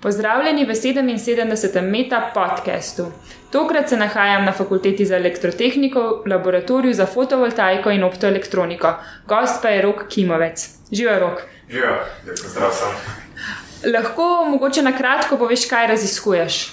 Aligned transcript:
Pozdravljeni 0.00 0.64
v 0.64 0.74
77. 0.74 1.80
meta 1.82 2.30
podkastu. 2.34 3.12
Tokrat 3.50 3.88
se 3.88 3.96
nahajam 3.96 4.44
na 4.44 4.52
fakulteti 4.52 5.06
za 5.06 5.16
elektrotehniko, 5.16 6.22
laboratoriju 6.26 6.94
za 6.94 7.06
fotovoltaiko 7.06 7.90
in 7.90 8.04
optoelektroniko. 8.04 8.92
Gost 9.26 9.62
pa 9.62 9.68
je 9.68 9.82
Rok 9.82 10.04
Kimovec. 10.08 10.68
Živijo, 10.92 11.18
Rok. 11.18 11.42
Živijo, 11.70 11.96
da 12.26 12.32
pozdrav 12.42 12.70
sem. 12.72 13.92
Lahko 13.92 14.44
mogoče 14.50 14.82
na 14.82 14.96
kratko 14.96 15.36
poveš, 15.36 15.66
kaj 15.68 15.86
raziskuješ. 15.86 16.72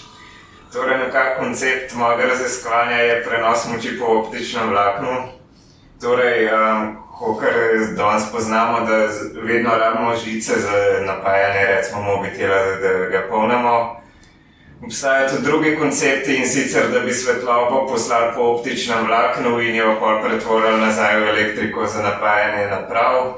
Torej, 0.73 0.97
nekakšen 0.97 1.39
koncept 1.39 1.95
mojega 1.95 2.25
raziskovanja 2.25 2.97
je 2.97 3.23
prenos 3.25 3.67
moči 3.67 3.99
po 3.99 4.05
optičnem 4.05 4.69
vlaknu. 4.69 5.09
Torej, 6.01 6.45
um, 6.45 6.97
Kar 7.15 7.53
danes 7.95 8.31
poznamo, 8.31 8.85
da 8.85 8.97
vedno 9.41 9.69
rabimo 9.77 10.15
žice 10.25 10.53
za 10.59 11.05
napajanje, 11.05 11.65
recimo 11.65 12.01
mobitela, 12.01 12.55
da 12.55 13.09
ga 13.09 13.27
polnimo. 13.29 14.01
Obstajajo 14.83 15.29
tudi 15.29 15.43
drugi 15.43 15.75
koncepti 15.75 16.35
in 16.35 16.47
sicer, 16.47 16.91
da 16.91 16.99
bi 16.99 17.13
svetlobo 17.13 17.87
poslali 17.87 18.33
po 18.35 18.41
optičnem 18.41 19.05
vlaknu 19.05 19.61
in 19.61 19.75
jo 19.75 19.95
pol 19.99 20.21
pretvorili 20.23 20.81
nazaj 20.81 21.19
v 21.19 21.27
elektriko 21.27 21.85
za 21.85 22.03
napajanje 22.03 22.67
naprav. 22.67 23.33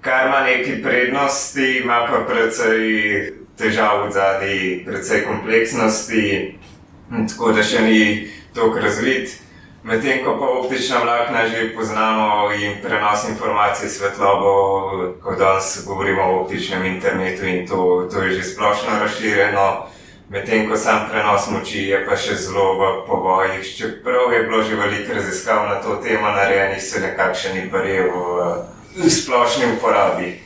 Kar 0.00 0.26
ima 0.26 0.40
neki 0.40 0.82
prednosti, 0.82 1.78
ima 1.84 2.06
pa 2.10 2.24
precej 2.34 3.32
težav 3.58 4.06
v 4.06 4.10
zadnji, 4.10 4.84
precej 4.86 5.24
kompleksnosti, 5.24 6.58
tako 7.28 7.52
da 7.52 7.62
še 7.62 7.82
ni 7.82 8.02
toliko 8.54 8.78
razvit. 8.78 9.41
Medtem 9.82 10.22
ko 10.24 10.38
pa 10.38 10.46
optična 10.46 11.02
vlakna 11.02 11.48
že 11.50 11.74
poznamo 11.74 12.52
in 12.54 12.78
prenos 12.82 13.28
informacij 13.28 13.88
svetlobo, 13.88 14.52
ko 15.22 15.34
danes 15.34 15.82
govorimo 15.86 16.22
o 16.22 16.40
optičnem 16.40 16.86
internetu 16.86 17.46
in 17.46 17.66
to, 17.66 18.06
to 18.12 18.22
je 18.22 18.30
že 18.30 18.42
splošno 18.42 18.98
razširjeno, 19.00 19.86
medtem 20.28 20.70
ko 20.70 20.76
sam 20.76 21.10
prenos 21.10 21.50
moči 21.50 21.90
je 21.90 21.98
pa 22.06 22.14
še 22.16 22.38
zelo 22.38 22.78
v 22.78 23.06
povojih. 23.10 23.76
Čeprav 23.76 24.32
je 24.32 24.42
bilo 24.46 24.62
že 24.62 24.78
veliko 24.78 25.18
raziskav 25.18 25.66
na 25.66 25.82
to 25.82 25.98
temo, 25.98 26.30
narejenih 26.30 26.82
se 26.82 27.00
nekakšni 27.00 27.66
barje 27.66 28.06
v 28.06 29.10
splošni 29.10 29.66
uporabi. 29.76 30.38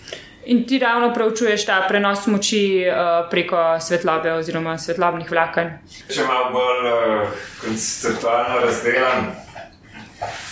In 0.46 0.66
ti 0.66 0.78
ravno 0.78 1.14
preučuješ 1.14 1.64
ta 1.66 1.84
prenos 1.88 2.26
moči 2.26 2.84
uh, 2.86 3.30
preko 3.30 3.80
svetlobe 3.80 4.32
oziroma 4.32 4.78
svetlobnih 4.78 5.30
vlaken. 5.30 5.72
Če 6.06 6.22
malo 6.22 6.52
bolj 6.54 6.86
uh, 6.90 7.32
konceptualno 7.64 8.60
razdelam, 8.62 9.26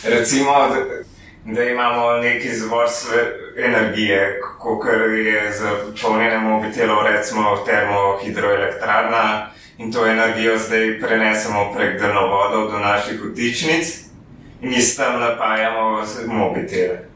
recimo, 0.04 0.56
da, 0.72 0.82
da 1.44 1.68
imamo 1.70 2.16
neki 2.16 2.48
izvor 2.48 2.90
energije, 3.56 4.40
kot 4.58 4.86
je 5.26 5.52
za 5.52 5.70
polnjenje 6.02 6.38
mobitelov, 6.38 7.06
recimo 7.06 7.56
termohidroelektrarna, 7.66 9.50
in 9.78 9.92
to 9.92 10.06
energijo 10.06 10.58
zdaj 10.58 11.00
prenesemo 11.00 11.72
prek 11.76 12.00
daljnovodov 12.00 12.70
do 12.70 12.78
naših 12.78 13.20
vtičnic 13.30 13.86
in 14.62 14.74
iz 14.74 14.96
tam 14.96 15.20
napajamo 15.20 16.02
mobitele. 16.26 17.13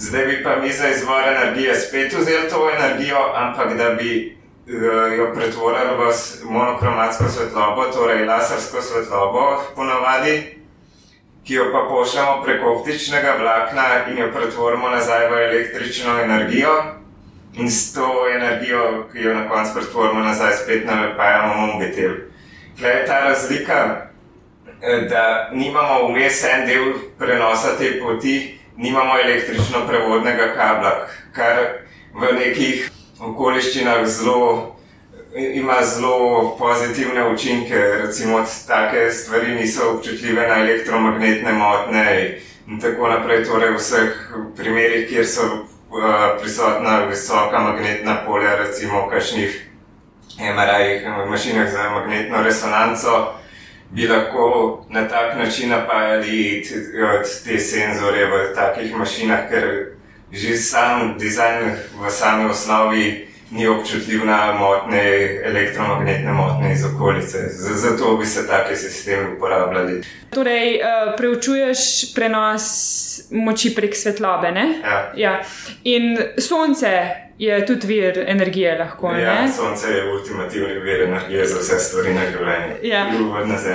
Zdaj 0.00 0.26
bi 0.26 0.42
pa 0.44 0.56
mi 0.56 0.72
za 0.72 0.88
izvor 0.88 1.22
energije 1.28 1.74
spet 1.74 2.12
vzeli 2.12 2.48
to 2.48 2.70
energijo, 2.76 3.18
ampak 3.34 3.76
da 3.76 3.90
bi 3.90 4.38
uh, 4.66 5.18
jo 5.18 5.32
pretvorili 5.34 5.94
v 5.98 6.12
monokromatsko 6.50 7.24
svetlobo, 7.28 7.84
torej 7.84 8.24
lasersko 8.24 8.82
svetlobo, 8.82 9.62
ponovadi, 9.76 10.56
ki 11.44 11.54
jo 11.54 11.64
pa 11.72 11.86
pošljemo 11.88 12.42
preko 12.44 12.72
optičnega 12.72 13.34
vlakna 13.40 13.84
in 14.10 14.18
jo 14.18 14.32
pretvorimo 14.32 14.88
nazaj 14.88 15.28
v 15.28 15.32
električno 15.32 16.20
energijo. 16.22 16.70
In 17.54 17.70
s 17.70 17.92
to 17.94 18.28
energijo, 18.34 19.08
ki 19.12 19.18
jo 19.18 19.34
na 19.34 19.48
koncu 19.48 19.70
pretvorimo 19.74 20.20
nazaj, 20.20 20.52
spet 20.52 20.86
napajamo 20.86 21.66
mobitel. 21.66 22.10
Kaj 22.80 23.00
je 23.00 23.06
ta 23.06 23.20
razlika, 23.20 24.06
eh, 24.82 25.00
da 25.10 25.50
nimamo 25.52 26.08
vmes 26.08 26.44
en 26.44 26.66
del 26.66 26.92
prenosa 27.18 27.76
te 27.78 28.00
poti? 28.00 28.59
Nimamo 28.80 29.18
električno 29.18 29.86
prevodnega 29.88 30.52
kabla, 30.56 31.06
kar 31.32 31.56
v 32.14 32.32
nekih 32.38 32.90
okoliščinah 33.20 34.06
zelo, 34.06 34.76
ima 35.36 35.82
zelo 35.84 36.56
pozitivne 36.58 37.28
učinke. 37.28 37.76
Recimo, 37.76 38.44
take 38.66 39.10
stvari 39.12 39.54
niso 39.54 39.90
občutljive 39.90 40.48
na 40.48 40.60
elektromagnetne 40.60 41.52
motnje 41.52 42.40
in 42.68 42.80
tako 42.80 43.08
naprej. 43.08 43.44
Torej, 43.44 43.74
v 43.74 43.76
vseh 43.76 44.30
primerih, 44.56 45.08
kjer 45.08 45.26
so 45.26 45.44
uh, 45.44 46.40
prisotna 46.40 47.04
visoka 47.10 47.60
magnetna 47.60 48.22
polja, 48.26 48.56
recimo 48.64 49.06
v 49.06 49.10
kakšnih 49.10 49.60
MRI-jih, 50.40 51.04
mašinah 51.28 51.68
za 51.72 51.90
magnetno 51.90 52.42
resonanco 52.42 53.39
bi 53.90 54.08
lahko 54.08 54.84
na 54.88 55.08
tak 55.08 55.36
način 55.36 55.70
napajali 55.70 56.62
te 57.44 57.58
senzore 57.58 58.26
v 58.26 58.54
takih 58.54 58.96
mašinah, 58.96 59.48
ker 59.50 59.64
že 60.32 60.56
sam 60.56 61.18
dizajn 61.18 61.70
v 61.98 62.10
sami 62.10 62.50
osnovi 62.50 63.26
ni 63.50 63.68
občutljiv 63.68 64.24
na 64.26 64.52
motne, 64.52 65.02
elektromagnetne 65.44 66.32
motne 66.32 66.72
iz 66.72 66.84
okolice. 66.84 67.38
Zato 67.50 68.16
bi 68.16 68.26
se 68.26 68.46
take 68.46 68.76
sisteme 68.76 69.34
uporabljali. 69.36 70.02
Torej, 70.30 70.74
uh, 70.74 71.16
preučuješ 71.16 71.78
prenos 72.14 72.62
moči 73.30 73.74
prek 73.74 73.96
svetlobe. 73.96 74.48
Ja. 74.84 75.12
Ja. 75.16 75.40
In 75.84 76.18
sonce 76.38 77.29
je 77.40 77.66
tudi 77.66 77.86
vir 77.86 78.24
energije. 78.28 78.74
Lahko, 78.78 79.12
ja, 79.16 79.48
sonce 79.48 79.88
je 79.88 80.12
ultimativni 80.12 80.74
vir 80.84 81.02
energije 81.06 81.46
za 81.46 81.60
vse 81.62 81.78
stvari 81.80 82.12
na 82.14 82.26
življenju. 82.28 82.74
Ja. 82.84 83.06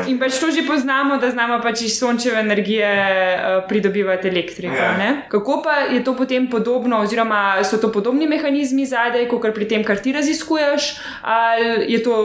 In 0.07 0.19
pač 0.21 0.37
to 0.39 0.51
že 0.53 0.61
poznamo, 0.67 1.17
da 1.17 1.31
znamo 1.33 1.57
pač 1.63 1.81
iz 1.87 1.97
sončeve 1.97 2.39
energije 2.45 2.91
uh, 2.91 3.63
pridobivati 3.69 4.29
elektriko. 4.29 4.75
Ja. 4.75 5.15
Kako 5.29 5.61
pa 5.65 5.79
je 5.89 6.03
to 6.03 6.13
potem 6.13 6.45
podobno, 6.49 7.01
oziroma 7.01 7.63
so 7.63 7.81
to 7.81 7.89
podobni 7.91 8.29
mehanizmi 8.29 8.85
zadaj, 8.85 9.25
kot 9.33 9.49
pri 9.55 9.67
tem, 9.67 9.83
kar 9.83 9.97
ti 9.97 10.13
raziskuješ, 10.13 10.95
ali 11.21 11.89
je 11.89 12.03
to 12.05 12.17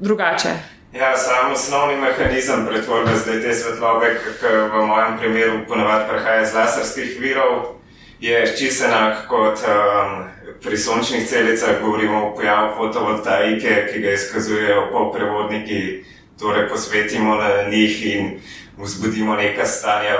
drugače? 0.00 0.56
Ja, 0.96 1.12
sam 1.16 1.52
osnovni 1.52 2.00
mehanizem 2.00 2.64
pretvorbe 2.66 3.12
zdaj 3.20 3.42
te 3.44 3.52
svetlobe, 3.54 4.16
ki 4.40 4.56
v 4.72 4.86
mojem 4.88 5.20
primeru 5.20 5.60
ponovadi 5.68 6.08
prihaja 6.08 6.42
iz 6.42 6.54
laserskih 6.56 7.20
virov, 7.20 7.76
je 8.20 8.56
čisto 8.56 8.88
enak 8.88 9.26
kot 9.28 9.62
um, 9.68 10.24
pri 10.62 10.76
sončnih 10.76 11.28
celicah 11.28 11.80
govorimo 11.82 12.26
o 12.26 12.34
pojavu 12.34 12.74
fotovoltaike, 12.76 13.86
ki 13.92 14.00
ga 14.00 14.10
izkazujejo 14.12 14.88
po 14.92 15.12
prevodniki, 15.12 16.04
torej 16.38 16.68
posvetimo 16.68 17.34
na 17.34 17.70
njih 17.70 18.06
in 18.06 18.40
vzbudimo 18.78 19.36
neka 19.36 19.66
stanja, 19.66 20.16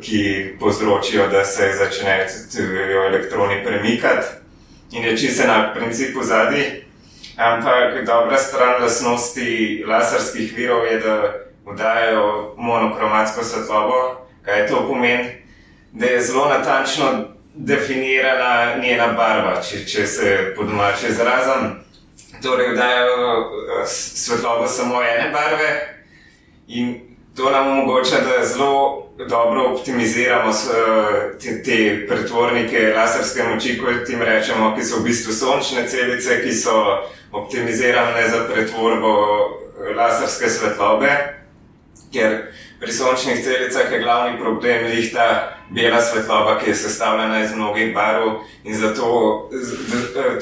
ki 0.00 0.54
povzročijo, 0.60 1.28
da 1.28 1.44
se 1.44 1.72
začnejo 1.78 3.06
elektroni 3.06 3.64
premikati. 3.64 4.26
In 4.90 5.04
je 5.04 5.16
čisto 5.16 5.42
enak 5.42 5.74
princip 5.74 6.16
v 6.16 6.24
zadnji. 6.24 6.64
Ampak 7.36 8.04
dobra 8.06 8.38
stran 8.38 8.82
lasnosti 8.82 9.84
laserskih 9.88 10.52
virov 10.56 10.84
je, 10.84 10.98
da 11.00 11.32
vdajajo 11.66 12.54
monokromatsko 12.56 13.44
svetlobo. 13.44 14.26
Kaj 14.42 14.66
to 14.66 14.88
pomeni? 14.88 15.30
Da 15.92 16.06
je 16.06 16.20
zelo 16.20 16.48
natančno 16.48 17.31
definirana 17.54 18.76
njena 18.82 19.06
barva, 19.12 19.60
če, 19.62 19.84
če 19.86 20.06
se 20.06 20.36
po 20.56 20.64
domači 20.64 21.10
izrazim. 21.10 21.70
Torej, 22.42 22.74
dajo 22.76 23.16
eh, 23.38 23.86
svetlobo 23.86 24.66
samo 24.66 25.02
ene 25.02 25.30
barve 25.30 25.70
in 26.66 26.94
to 27.36 27.50
nam 27.50 27.68
omogoča, 27.68 28.20
da 28.20 28.44
zelo 28.44 29.08
dobro 29.28 29.62
optimiziramo 29.74 30.50
eh, 30.50 31.38
te, 31.38 31.62
te 31.62 32.06
pretvornike 32.08 32.92
laserske 32.96 33.42
moči, 33.42 33.78
kot 33.78 34.08
jim 34.08 34.22
rečemo, 34.22 34.74
ki 34.76 34.84
so 34.84 35.00
v 35.00 35.04
bistvu 35.10 35.32
sončne 35.32 35.86
celice, 35.88 36.42
ki 36.44 36.54
so 36.54 36.74
optimizirane 37.32 38.28
za 38.28 38.44
pretvorbo 38.52 39.12
eh, 39.12 39.94
laserske 39.96 40.50
svetlobe. 40.50 41.12
Ker 42.12 42.52
pri 42.82 42.92
sončnih 42.92 43.44
celicah 43.44 43.92
je 43.92 43.98
glavni 44.02 44.38
problem 44.38 44.90
lihta 44.90 45.54
bela 45.70 46.02
svetloba, 46.02 46.58
ki 46.58 46.70
je 46.70 46.74
sestavljena 46.74 47.42
iz 47.44 47.54
mnogih 47.54 47.94
barv 47.94 48.42
in 48.64 48.74
zato 48.74 49.48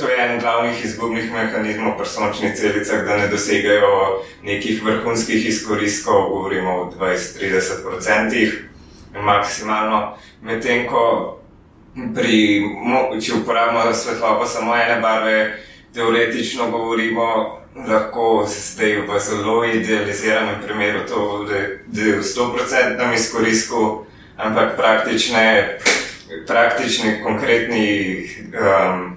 to 0.01 0.09
je 0.09 0.17
en 0.19 0.41
glavnih 0.41 0.85
izgubnih 0.85 1.33
mehanizmov 1.33 1.99
pri 1.99 2.07
sončnih 2.07 2.57
celicah, 2.57 3.05
da 3.05 3.17
ne 3.17 3.29
dosegajo 3.29 4.23
nekih 4.43 4.83
vrhunskih 4.85 5.49
izkoristkov, 5.49 6.29
govorimo 6.29 6.71
o 6.71 6.93
20-30 6.99 7.87
odstotkih 7.95 8.65
maksimalno. 9.25 10.17
Medtem 10.43 10.89
ko 10.89 11.37
pri, 12.15 12.65
če 13.21 13.35
uporabimo 13.43 13.93
svetlobo 13.93 14.47
samo 14.47 14.77
ene 14.77 15.01
barve, 15.01 15.61
teoretično 15.95 16.71
govorimo, 16.71 17.60
lahko 17.89 18.47
zdaj 18.49 19.07
v 19.09 19.19
zelo 19.21 19.65
idealiziranem 19.65 20.63
primeru 20.65 21.07
to, 21.09 21.47
da 21.49 22.03
je 22.03 22.17
v 22.17 22.23
100% 22.23 23.15
izkoristku 23.15 24.11
ampak 24.41 24.77
praktične, 24.77 25.79
praktični, 26.47 27.21
konkretni 27.23 27.89
um, 28.57 29.17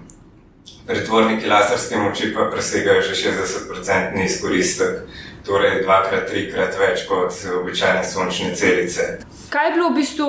pretvorniki 0.87 1.47
laserske 1.47 1.97
moči 1.97 2.33
pa 2.35 2.49
presegajo 2.51 3.01
že 3.01 3.15
60% 3.15 4.23
izkoristek, 4.25 5.07
torej 5.45 5.81
dvakrat, 5.83 6.27
trikrat 6.29 6.77
več 6.79 7.05
kot 7.09 7.35
običajne 7.59 8.03
sončne 8.07 8.53
celice. 8.55 9.07
Kaj 9.53 9.67
je 9.67 9.73
bilo 9.75 9.89
v 9.91 9.97
bistvu 9.99 10.27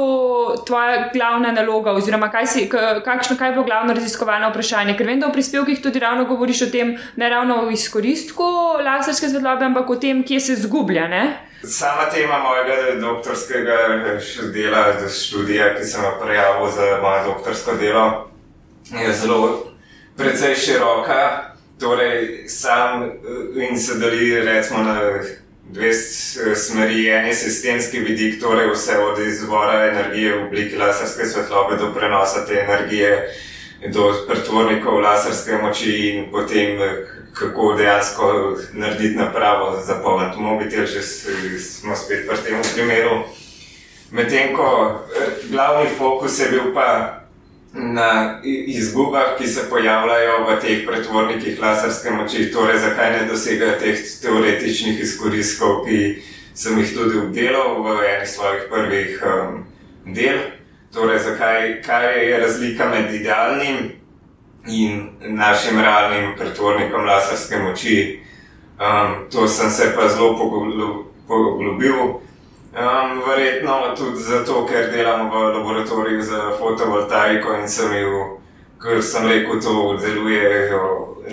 tvoja 0.69 1.09
glavna 1.15 1.53
naloga, 1.55 1.95
oziroma 1.97 2.29
kaj, 2.33 2.49
si, 2.51 2.65
kakšno, 2.69 3.39
kaj 3.41 3.49
je 3.49 3.55
bilo 3.57 3.65
glavno 3.65 3.95
raziskovalno 3.97 4.51
vprašanje? 4.51 4.97
Ker 4.99 5.09
vem, 5.09 5.23
da 5.23 5.31
v 5.31 5.37
prispevkih 5.39 5.81
tudi 5.81 6.03
ravno 6.03 6.27
govoriš 6.29 6.67
o 6.67 6.69
tem, 6.75 6.93
ne 7.17 7.31
ravno 7.31 7.63
o 7.63 7.71
izkoristku 7.73 8.49
laserske 8.85 9.31
svetlobe, 9.33 9.71
ampak 9.71 9.91
o 9.91 9.97
tem, 9.97 10.21
kje 10.27 10.41
se 10.41 10.59
zgublja. 10.67 11.09
Ne? 11.09 11.25
Sama 11.65 12.11
tema 12.13 12.43
mojega 12.43 12.99
doktorskega 13.01 13.79
dela, 14.53 14.85
študija, 15.09 15.73
ki 15.79 15.89
sem 15.89 16.05
jo 16.05 16.13
prijavil 16.21 16.69
za 16.75 16.91
moje 17.01 17.25
doktorsko 17.31 17.79
delo, 17.81 18.07
je 18.93 19.13
zelo 19.13 19.41
precej 20.19 20.55
široka. 20.55 21.54
Torej, 21.81 22.49
sam 22.49 23.03
eh, 23.03 23.67
in 23.69 23.79
se 23.79 23.99
deli 23.99 24.45
recimo 24.45 24.83
na 24.83 25.01
dve 25.71 25.93
smeri. 26.55 27.09
En 27.11 27.27
je 27.27 27.35
sistemski 27.35 27.99
vidik, 27.99 28.41
torej 28.41 28.71
vse 28.71 28.99
od 28.99 29.19
izvora 29.19 29.87
energije 29.87 30.37
v 30.37 30.47
obliki 30.47 30.77
laserske 30.77 31.25
svetlobe 31.25 31.77
do 31.77 31.95
prenosa 31.95 32.47
te 32.47 32.61
energije 32.61 33.35
do 33.93 34.13
pretvornikov 34.29 35.01
laserske 35.01 35.59
moči 35.63 36.09
in 36.09 36.31
potem 36.31 36.79
kako 37.35 37.75
dejansko 37.75 38.57
narediti 38.73 39.17
napravo 39.17 39.83
za 39.87 39.95
polniti 39.95 40.39
mobitel, 40.39 40.87
če 40.87 41.03
smo 41.61 41.97
spet 41.97 42.29
pri 42.29 42.37
tem 42.47 42.63
primeru. 42.75 43.25
Medtem 44.11 44.55
ko 44.57 44.69
eh, 45.17 45.29
glavni 45.51 45.91
fokus 45.99 46.39
je 46.39 46.49
bil 46.51 46.75
pa 46.75 47.24
na 47.75 48.41
izgubah, 48.45 49.39
ki 49.39 49.47
se 49.47 49.71
pojavljajo 49.71 50.47
v 50.47 50.61
teh 50.61 50.87
pretvornikih 50.87 51.61
laserske 51.61 52.11
moči, 52.11 52.53
torej 52.53 52.79
zakaj 52.79 53.11
ne 53.11 53.25
dosegajo 53.27 53.79
teh 53.81 53.99
teoretičnih 54.23 55.01
izkoristkov, 55.01 55.83
ki 55.87 56.23
sem 56.55 56.79
jih 56.79 56.95
tudi 56.95 57.19
obdelal 57.19 57.83
v 57.83 57.97
enih 58.15 58.29
svojih 58.31 58.69
prvih 58.71 59.23
um, 59.27 59.65
del. 60.07 60.39
Torej, 60.95 61.19
zakaj 61.19 61.83
je 62.23 62.39
razlika 62.39 62.89
med 62.89 63.15
idealnim 63.15 63.91
in 64.71 65.09
našim 65.21 65.81
realnim 65.81 66.37
pretvornikom 66.39 67.05
laserske 67.05 67.59
moči? 67.59 68.21
Um, 68.79 69.27
to 69.31 69.49
sem 69.49 69.71
se 69.71 69.91
pa 69.97 70.09
zelo 70.09 70.39
poglobil. 71.27 72.24
Um, 72.75 73.23
verjetno 73.29 73.95
tudi 73.97 74.23
zato, 74.23 74.67
ker 74.67 74.91
delam 74.91 75.31
v 75.31 75.35
laboratoriju 75.55 76.23
za 76.23 76.57
fotovoltaiko 76.59 77.55
in 77.55 77.69
sem 77.69 77.93
jih, 77.95 78.33
ker 78.83 79.03
sem 79.03 79.29
rekel, 79.31 79.61
to 79.63 79.97
deluje 80.03 80.73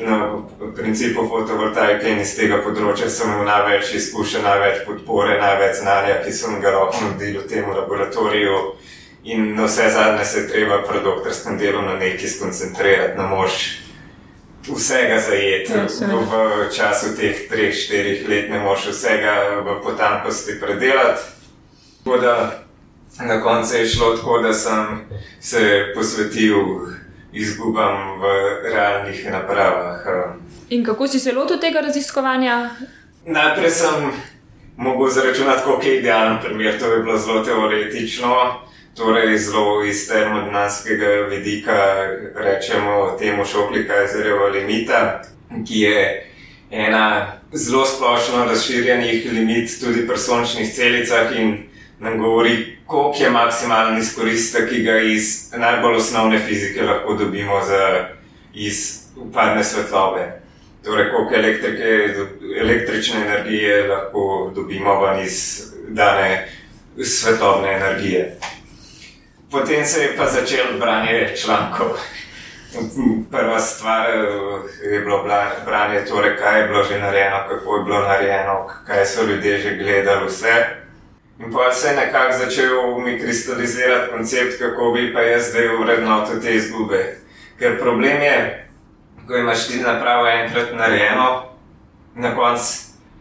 na 0.05 0.37
principu 0.75 1.25
fotovoltaike 1.25 2.13
in 2.13 2.21
iz 2.21 2.35
tega 2.37 2.61
področja 2.61 3.09
sem 3.09 3.33
imel 3.33 3.49
največ 3.49 3.89
izkušenj, 3.97 4.45
največ 4.45 4.83
podpore, 4.85 5.39
največ 5.41 5.81
znanja, 5.81 6.19
ki 6.21 6.31
sem 6.31 6.61
ga 6.61 6.75
lahko 6.77 7.09
nudil 7.09 7.41
v 7.41 7.49
tem 7.49 7.73
laboratoriju. 7.73 8.61
In 9.33 9.55
na 9.57 9.65
vse 9.65 9.89
zadnje 9.97 10.25
se 10.25 10.39
je 10.43 10.47
treba 10.53 10.83
pri 10.85 11.01
doktorskem 11.01 11.57
delu 11.57 11.81
na 11.81 11.97
neki 11.97 12.29
skoncentrirati, 12.29 13.17
na 13.17 13.25
mož 13.33 13.81
vsega 14.67 15.19
zajeti. 15.19 15.71
Ja, 15.71 15.85
v 16.07 16.69
času 16.75 17.15
teh 17.15 17.47
3-4 17.51 18.29
let 18.29 18.49
ne 18.49 18.59
moš 18.59 18.87
vsega 18.91 19.61
v 19.65 19.81
potankosti 19.83 20.59
predelati. 20.59 21.21
Da, 22.05 22.63
na 23.19 23.41
koncu 23.41 23.75
je 23.75 23.87
šlo 23.87 24.15
tako, 24.17 24.39
da 24.39 24.53
sem 24.53 25.05
se 25.39 25.93
posvetil 25.95 26.55
izgubam 27.33 28.19
v 28.19 28.23
realnih 28.73 29.31
napravah. 29.31 30.01
In 30.69 30.85
kako 30.85 31.07
si 31.07 31.19
se 31.19 31.31
lotil 31.31 31.59
tega 31.59 31.81
raziskovanja? 31.81 32.69
Najprej 33.25 33.69
sem 33.69 34.11
mogel 34.77 35.09
zračunati, 35.09 35.61
kako 35.65 35.81
je 35.83 35.99
idealen 35.99 36.37
primer. 36.43 36.79
To 36.79 36.93
je 36.93 37.03
bilo 37.03 37.17
zelo 37.17 37.43
teoretično. 37.43 38.35
Torej, 38.95 39.37
zelo 39.37 39.83
iz 39.83 40.07
termodinamskega 40.07 41.07
vidika 41.29 42.07
rečemo 42.35 43.15
temu 43.19 43.45
šoklika 43.45 43.93
jezereva 43.93 44.49
limita, 44.49 45.21
ki 45.67 45.79
je 45.79 46.27
ena 46.71 47.37
zelo 47.53 47.85
splošno 47.85 48.45
razširjenih 48.45 49.31
limit 49.31 49.79
tudi 49.79 50.07
pri 50.07 50.17
sončnih 50.17 50.73
celicah 50.75 51.31
in 51.39 51.57
nam 51.99 52.19
govori, 52.19 52.77
koliko 52.85 53.23
je 53.23 53.29
maksimalen 53.29 53.97
izkoristek, 53.99 54.69
ki 54.69 54.83
ga 54.83 54.99
iz 54.99 55.53
najbolj 55.57 55.95
osnovne 55.95 56.39
fizike 56.39 56.83
lahko 56.83 57.13
dobimo 57.13 57.61
za, 57.65 58.07
iz 58.53 58.99
upadne 59.15 59.63
svetlobe. 59.63 60.41
Torej, 60.83 61.11
koliko 61.11 61.35
elektrike, 61.35 62.13
električne 62.61 63.21
energije 63.25 63.87
lahko 63.87 64.51
dobimo 64.55 65.21
iz 65.25 65.63
dane 65.87 66.47
svetlobne 67.03 67.73
energije. 67.73 68.37
Potem 69.51 69.85
se 69.85 70.03
je 70.03 70.17
pa 70.17 70.25
začel 70.25 70.79
branje 70.79 71.35
člankov. 71.35 71.87
Prva 73.31 73.59
stvar 73.59 74.09
eh, 74.09 74.93
je 74.93 74.99
bilo 74.99 75.23
branje, 75.65 76.05
torej, 76.05 76.37
kaj 76.37 76.61
je 76.61 76.67
bilo 76.67 76.83
že 76.83 76.99
narejeno, 76.99 77.37
kako 77.49 77.77
je 77.77 77.83
bilo 77.83 77.99
narejeno, 77.99 78.69
kaj 78.87 79.05
so 79.05 79.23
ljudje 79.23 79.57
že 79.57 79.75
gledali, 79.75 80.25
vse. 80.27 80.65
In 81.39 81.51
pa 81.51 81.71
se 81.71 81.87
je 81.87 81.95
nekako 81.95 82.37
začel 82.37 82.99
mi 82.99 83.19
kristalizirati 83.19 84.11
koncept, 84.11 84.59
kako 84.59 84.91
bi 84.91 85.13
pa 85.13 85.21
jaz 85.21 85.49
zdaj 85.49 85.75
urednotil 85.81 86.41
te 86.41 86.55
izgube. 86.55 87.17
Ker 87.59 87.79
problem 87.79 88.21
je, 88.21 88.67
ko 89.27 89.35
imaš 89.35 89.67
ti 89.67 89.79
napravo 89.79 90.27
enkrat 90.27 90.73
narejeno, 90.73 91.43
na 92.15 92.35
koncu 92.35 92.73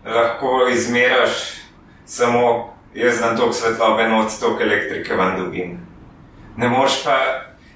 lahko 0.05 0.69
izmeraš 0.73 1.31
samo 2.06 2.75
jaz 2.94 3.17
znam 3.17 3.37
toliko 3.37 3.55
svetlobe, 3.55 4.09
noč 4.09 4.33
toliko 4.41 4.62
elektrike 4.62 5.15
vam 5.15 5.37
dobim 5.37 5.90
ne 6.56 6.69
moš 6.69 7.05
pa 7.05 7.17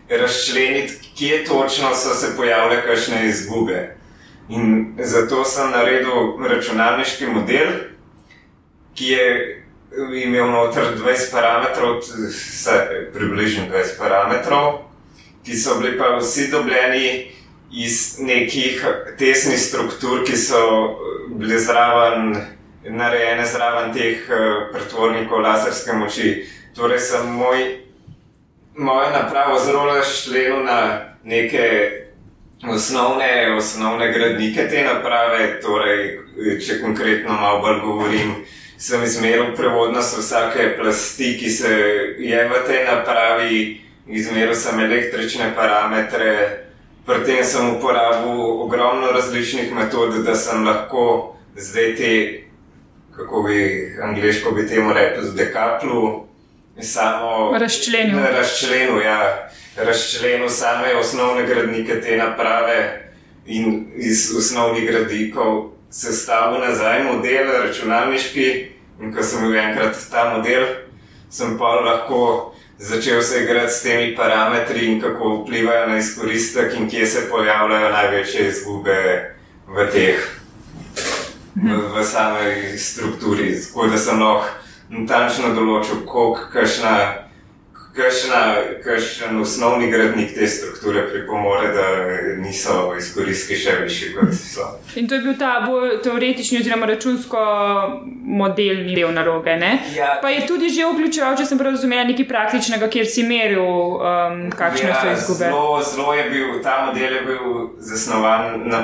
razčleniti, 0.09 0.95
kje 1.17 1.45
točno 1.45 1.95
so 1.95 2.15
se 2.15 2.37
pojavile 2.37 2.83
kakšne 2.83 3.27
izgube. 3.27 3.97
In 4.49 4.95
zato 4.99 5.45
sem 5.45 5.71
naredil 5.71 6.49
računalniški 6.49 7.27
model, 7.27 7.69
ki 8.95 9.07
je 9.07 9.65
imel 10.25 10.51
noter 10.51 10.85
20 10.99 11.33
parametrov, 11.33 12.01
približno 13.15 13.65
20 13.73 13.99
parametrov, 13.99 14.73
ki 15.45 15.57
so 15.57 15.79
bili 15.81 15.99
pa 15.99 16.17
vsi 16.19 16.51
dobljeni 16.51 17.31
iz 17.73 18.19
nekih 18.19 18.85
tesnih 19.19 19.61
struktur, 19.61 20.25
ki 20.25 20.37
so 20.37 20.61
bile 21.29 21.59
zraven, 21.59 22.37
narejene 22.85 23.47
zraven 23.47 23.93
teh 23.93 24.29
eh, 24.29 24.69
pretvornikov 24.73 25.41
laserske 25.41 25.93
moči. 25.93 26.45
Torej, 26.75 26.99
sem 26.99 27.31
moj 27.33 27.84
mojo 28.77 29.11
napravo 29.11 29.59
zelo 29.65 29.87
razširjeno 29.87 30.63
na 30.63 31.01
neke 31.25 31.91
osnovne, 32.69 33.55
osnovne 33.57 34.13
gradnike 34.13 34.69
te 34.69 34.83
naprave. 34.83 35.61
Torej, 35.61 36.21
če 36.67 36.81
konkretno 36.83 37.33
malo 37.33 37.61
bolj 37.61 37.81
govorim, 37.81 38.35
sem 38.79 39.03
izmeril 39.05 39.55
prevodnost 39.57 40.19
vsake 40.19 40.77
plasti, 40.79 41.37
ki 41.39 41.51
se 41.51 41.71
je 42.19 42.49
v 42.49 42.63
tej 42.67 42.85
napravi, 42.85 43.81
izmeril 44.07 44.55
sem 44.55 44.81
električne 44.81 45.53
parametre. 45.57 46.61
Pri 47.05 47.21
tem 47.25 47.45
sem 47.45 47.77
uporabil 47.77 48.41
ogromno 48.65 49.13
različnih 49.13 49.73
metod, 49.77 50.25
da 50.25 50.35
sem 50.35 50.65
lahko 50.65 51.37
zdaj 51.57 51.97
te, 51.97 52.13
kako 53.17 53.43
bi 53.43 53.59
angliško 54.03 54.51
bi 54.51 54.69
temu 54.69 54.93
rekli, 54.93 55.29
dekaplu 56.77 56.83
samo 56.83 57.59
razčlenil. 57.59 58.19
Razčlenil, 58.19 59.03
ja, 59.03 59.51
razčlenil 59.77 60.49
same 60.49 60.95
osnovne 60.95 61.47
gradnike 61.47 62.01
te 62.01 62.17
naprave 62.17 63.11
in 63.47 63.87
iz 63.97 64.35
osnovnih 64.39 64.91
gradikov 64.91 65.71
sestavil 65.91 66.61
nazaj 66.61 67.05
model 67.05 67.47
računalniški. 67.67 68.71
In 69.03 69.15
ko 69.15 69.23
sem 69.23 69.45
imel 69.45 69.59
enkrat 69.59 69.97
ta 70.11 70.37
model, 70.37 70.67
sem 71.31 71.59
pa 71.59 71.81
lahko 71.83 72.55
začel 72.79 73.23
se 73.23 73.43
igrati 73.43 73.73
s 73.73 73.83
temi 73.83 74.17
parametri 74.17 74.87
in 74.87 75.01
kako 75.01 75.43
vplivajo 75.43 75.89
na 75.89 75.99
izkoristek 75.99 76.75
in 76.75 76.91
kje 76.91 77.07
se 77.07 77.31
pojavljajo 77.31 77.91
največje 77.91 78.49
izgube 78.49 79.35
v 79.67 79.87
teh, 79.93 80.41
v, 81.55 81.75
v 81.97 82.05
samej 82.05 82.79
strukturi. 82.79 83.55
Tako 83.63 83.87
da 83.87 83.99
sem 83.99 84.23
lahko 84.23 84.64
natančno 84.95 85.55
določil, 85.55 86.05
kakšna, 87.95 88.43
kakšen 88.83 89.39
osnovni 89.41 89.87
gradnik 89.91 90.33
te 90.35 90.47
strukture 90.51 91.05
pripomore, 91.11 91.69
da 91.75 91.85
niso 92.43 92.95
izkoristki 92.99 93.55
še 93.59 93.77
višji 93.85 94.09
kot 94.17 94.33
so. 94.35 94.67
In 94.99 95.07
to 95.09 95.19
je 95.19 95.23
bil 95.23 95.37
ta 95.39 95.61
bolj 95.67 96.01
teoretični, 96.03 96.59
oziroma 96.63 96.89
računsko 96.91 97.45
modelni 98.41 98.97
del 98.99 99.15
naloge. 99.15 99.55
Ja. 99.95 100.17
Pa 100.23 100.33
je 100.35 100.43
tudi 100.49 100.73
že 100.75 100.89
vključeval, 100.91 101.37
če 101.39 101.47
sem 101.47 101.61
prav 101.61 101.77
razumel, 101.77 102.03
nekaj 102.11 102.27
praktičnega, 102.29 102.91
kjer 102.91 103.07
si 103.07 103.23
meril, 103.29 103.63
um, 103.63 104.43
kakšne 104.55 104.91
ja, 104.91 104.99
so 104.99 105.15
izgube. 105.15 105.47
Zelo, 105.47 105.79
zelo 105.87 106.19
je 106.19 106.27
bil 106.35 106.59
ta 106.67 106.81
model 106.89 107.15
je 107.21 107.23
bil 107.31 107.71
zasnovan 107.79 108.67
na 108.67 108.83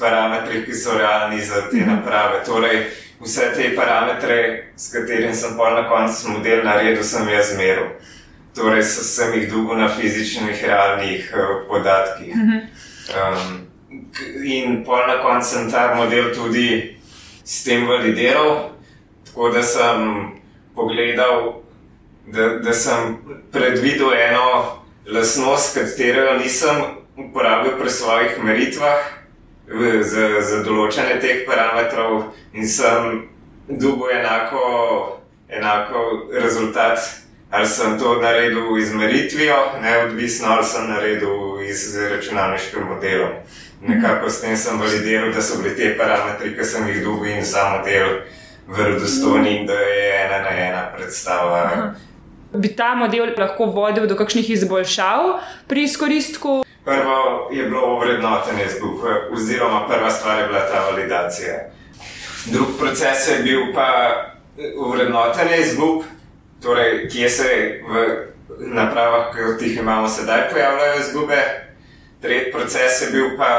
parametrih, 0.00 0.66
ki 0.68 0.76
so 0.76 0.98
realni 0.98 1.40
za 1.40 1.64
te 1.70 1.80
mhm. 1.80 1.88
naprave. 1.94 2.44
Torej, 2.44 2.84
Vse 3.20 3.52
te 3.56 3.70
parametre, 3.76 4.38
s 4.76 4.92
katerimi 4.92 5.34
sem 5.34 5.56
pa 5.56 5.70
na 5.72 5.88
koncu 5.88 6.36
model 6.36 6.64
naredil, 6.64 7.04
sem 7.04 7.28
jaz 7.28 7.54
zmeril 7.54 7.96
torej 8.56 8.82
sem 8.82 9.34
jih 9.34 9.50
dolgo 9.52 9.76
na 9.76 9.88
fizičnih, 9.88 10.64
realnih 10.64 11.34
uh, 11.36 11.68
podatkih. 11.68 12.34
Um, 13.12 13.66
in 14.44 14.82
pol 14.84 15.04
na 15.06 15.20
koncu 15.22 15.48
sem 15.48 15.70
ta 15.70 15.94
model 15.94 16.32
tudi 16.34 16.96
s 17.44 17.64
tem 17.64 17.86
validiral, 17.86 18.72
tako 19.28 19.50
da 19.52 19.62
sem 19.62 20.06
pogledal, 20.74 21.62
da, 22.26 22.48
da 22.64 22.72
sem 22.72 23.18
predvidel 23.52 24.14
eno 24.14 24.80
lasnost, 25.06 25.76
katero 25.76 26.38
nisem 26.40 26.82
uporabil 27.16 27.76
pri 27.78 27.90
svojih 27.90 28.42
meritvah. 28.42 29.15
Za, 29.66 30.26
za 30.46 30.62
določene 30.62 31.18
teh 31.20 31.42
parametrov, 31.46 32.30
in 32.54 32.68
sem 32.68 33.26
dobil 33.66 34.14
enako, 34.20 35.18
enako 35.50 36.30
rezultat, 36.30 37.02
ali 37.50 37.66
sem 37.66 37.98
to 37.98 38.20
naredil 38.22 38.70
z 38.78 38.94
meritvijo, 38.94 39.56
neodvisno 39.82 40.48
ali 40.54 40.64
sem 40.64 40.88
naredil 40.88 41.66
z 41.72 42.10
računalniškim 42.14 42.86
modelom. 42.86 43.42
Nekako 43.82 44.30
s 44.30 44.40
tem 44.40 44.56
sem 44.56 44.78
validiral, 44.80 45.32
da 45.34 45.42
so 45.42 45.58
bili 45.62 45.74
te 45.76 45.92
parametri, 45.98 46.54
ki 46.56 46.64
sem 46.64 46.86
jih 46.88 47.02
dobil 47.04 47.36
in 47.36 47.44
sam 47.44 47.78
model 47.78 48.22
verodostojni 48.68 49.60
in 49.60 49.66
da 49.66 49.72
je 49.72 50.24
ena 50.24 50.38
na 50.46 50.50
ena 50.50 50.82
predstava. 50.96 51.58
Aha. 51.64 51.94
Bi 52.54 52.70
ta 52.76 52.94
model 52.94 53.34
lahko 53.38 53.66
vodil 53.74 54.06
do 54.06 54.16
kakšnih 54.16 54.50
izboljšav 54.50 55.40
pri 55.68 55.84
izkoristku? 55.84 56.62
Prvo 56.86 57.48
je 57.52 57.64
bilo 57.64 57.98
vrednotenje 57.98 58.64
izgub, 58.64 58.98
oziroma 59.32 59.88
prva 59.88 60.10
stvar 60.10 60.38
je 60.38 60.46
bila 60.46 60.60
ta 60.60 60.84
validacija. 60.90 61.54
Drugi 62.44 62.72
proces 62.78 63.28
je 63.28 63.42
bil 63.42 63.60
pa 63.74 63.88
vrednotenje 64.92 65.56
izgub, 65.60 66.02
torej, 66.62 67.08
kje 67.08 67.30
se 67.30 67.80
v 67.88 68.06
napravah, 68.58 69.34
kot 69.34 69.62
jih 69.62 69.78
imamo 69.78 70.08
sedaj, 70.08 70.50
pojavljajo 70.52 71.00
izgube. 71.00 71.42
Tretji 72.22 72.52
proces 72.52 73.02
je 73.02 73.10
bil 73.10 73.36
pa, 73.38 73.50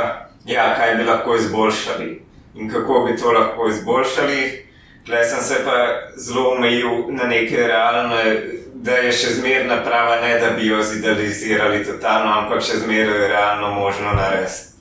ja, 0.45 0.75
kaj 0.75 0.95
bi 0.95 1.03
lahko 1.03 1.35
izboljšali 1.35 2.21
in 2.55 2.71
kako 2.71 3.05
bi 3.05 3.17
to 3.17 3.31
lahko 3.31 3.67
izboljšali. 3.69 4.67
Tukaj 5.05 5.25
sem 5.25 5.43
se 5.43 5.55
pa 5.65 5.75
zelo 6.15 6.51
omejil 6.51 6.89
na 7.09 7.23
neke 7.23 7.57
realne, 7.57 8.41
da 8.83 8.97
je 9.01 9.11
še 9.11 9.33
zmeraj 9.39 9.67
naprava, 9.67 10.21
ne 10.21 10.39
da 10.39 10.49
bi 10.57 10.67
jo 10.67 10.81
zidealizirali 10.83 11.83
totalno, 11.85 12.31
ampak 12.41 12.61
še 12.61 12.81
zmeraj 12.83 13.27
realno 13.31 13.71
možno 13.73 14.13
narediti. 14.13 14.75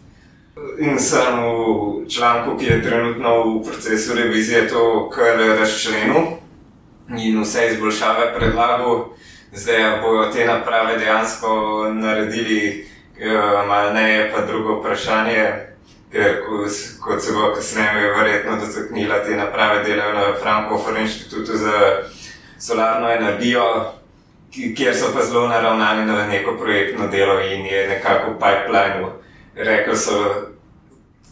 In 0.81 0.99
sem 1.01 1.37
v 1.37 2.09
članku, 2.09 2.57
ki 2.59 2.67
je 2.67 2.83
trenutno 2.83 3.33
v 3.45 3.65
procesu 3.65 4.15
revizije, 4.17 4.69
to 4.69 5.11
kar 5.13 5.37
razčlenil 5.59 6.37
in 7.17 7.41
vse 7.43 7.67
izboljšave 7.73 8.33
predlagal, 8.39 9.13
zdaj 9.53 10.01
bojo 10.03 10.31
te 10.33 10.47
naprave 10.49 10.97
dejansko 10.99 11.51
naredili, 11.95 12.87
eh, 13.21 13.37
ali 13.37 13.95
ne, 13.95 14.11
je 14.11 14.33
pa 14.33 14.47
drugo 14.47 14.81
vprašanje. 14.81 15.45
Ker, 16.13 16.41
kot 17.03 17.23
se 17.23 17.33
bo 17.33 17.53
kasneje 17.55 18.13
verjetno 18.17 18.57
dotaknila, 18.57 19.19
te 19.25 19.37
naprave 19.37 19.83
delajo 19.85 20.13
na 20.15 20.35
Frankfurtu 20.41 21.01
inštitutu 21.01 21.57
za 21.57 22.07
solarno 22.59 23.11
energijo, 23.11 23.93
kjer 24.77 24.97
so 24.97 25.13
pa 25.15 25.25
zelo 25.25 25.49
naravnani 25.49 26.07
na 26.07 26.27
neko 26.27 26.57
projektno 26.57 27.09
delo 27.09 27.41
in 27.41 27.67
je 27.67 27.89
nekako 27.89 28.31
v 28.31 28.35
pipelinu. 28.35 29.11
Rekli 29.55 29.97
so, 29.97 30.13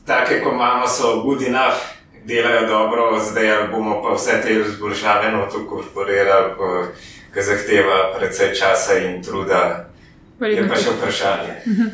take, 0.06 0.40
ko 0.42 0.50
imamo, 0.50 0.88
so 0.88 1.22
good 1.22 1.42
enough, 1.42 1.76
delajo 2.24 2.66
dobro, 2.66 3.20
zdaj 3.20 3.68
bomo 3.72 4.02
pa 4.02 4.14
vse 4.14 4.42
te 4.42 4.52
izboljšave 4.52 5.32
na 5.32 5.48
to 5.48 5.66
korporirali, 5.66 6.54
ki 7.34 7.42
zahteva 7.42 8.14
precej 8.18 8.54
časa 8.54 8.98
in 8.98 9.22
truda. 9.22 9.93
Je 10.40 10.68
pa 10.68 10.74
še 10.74 10.90
vprašanje. 10.96 11.52
Mhm. 11.66 11.86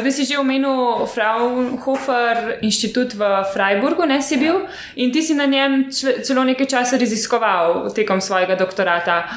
Zdaj 0.00 0.12
si 0.12 0.24
že 0.24 0.38
omenil 0.40 1.04
Fraunhofer 1.06 2.58
inštitut 2.64 3.12
v 3.14 3.22
Freiburgu, 3.52 4.08
ne 4.08 4.22
si 4.22 4.40
bil 4.40 4.64
in 4.96 5.12
ti 5.12 5.22
si 5.22 5.36
na 5.36 5.44
njem 5.46 5.92
celo 5.92 6.44
nekaj 6.44 6.66
časa 6.66 6.96
raziskoval 6.96 7.92
tekom 7.92 8.20
svojega 8.20 8.56
doktorata. 8.56 9.28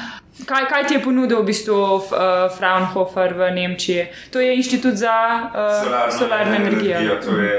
Kaj, 0.44 0.68
kaj 0.68 0.82
ti 0.86 0.94
je 0.94 1.00
ponudil 1.00 1.40
v 1.40 1.48
bistvu 1.48 1.74
uh, 1.96 2.04
Fraunhofer 2.52 3.32
v 3.32 3.50
Nemčiji? 3.56 4.08
To 4.32 4.40
je 4.40 4.56
inštitut 4.56 4.94
za 4.94 5.16
uh, 5.48 6.12
solarno 6.12 6.56
energijo. 6.56 6.96
energijo. 6.96 7.16
To 7.24 7.40
je 7.40 7.56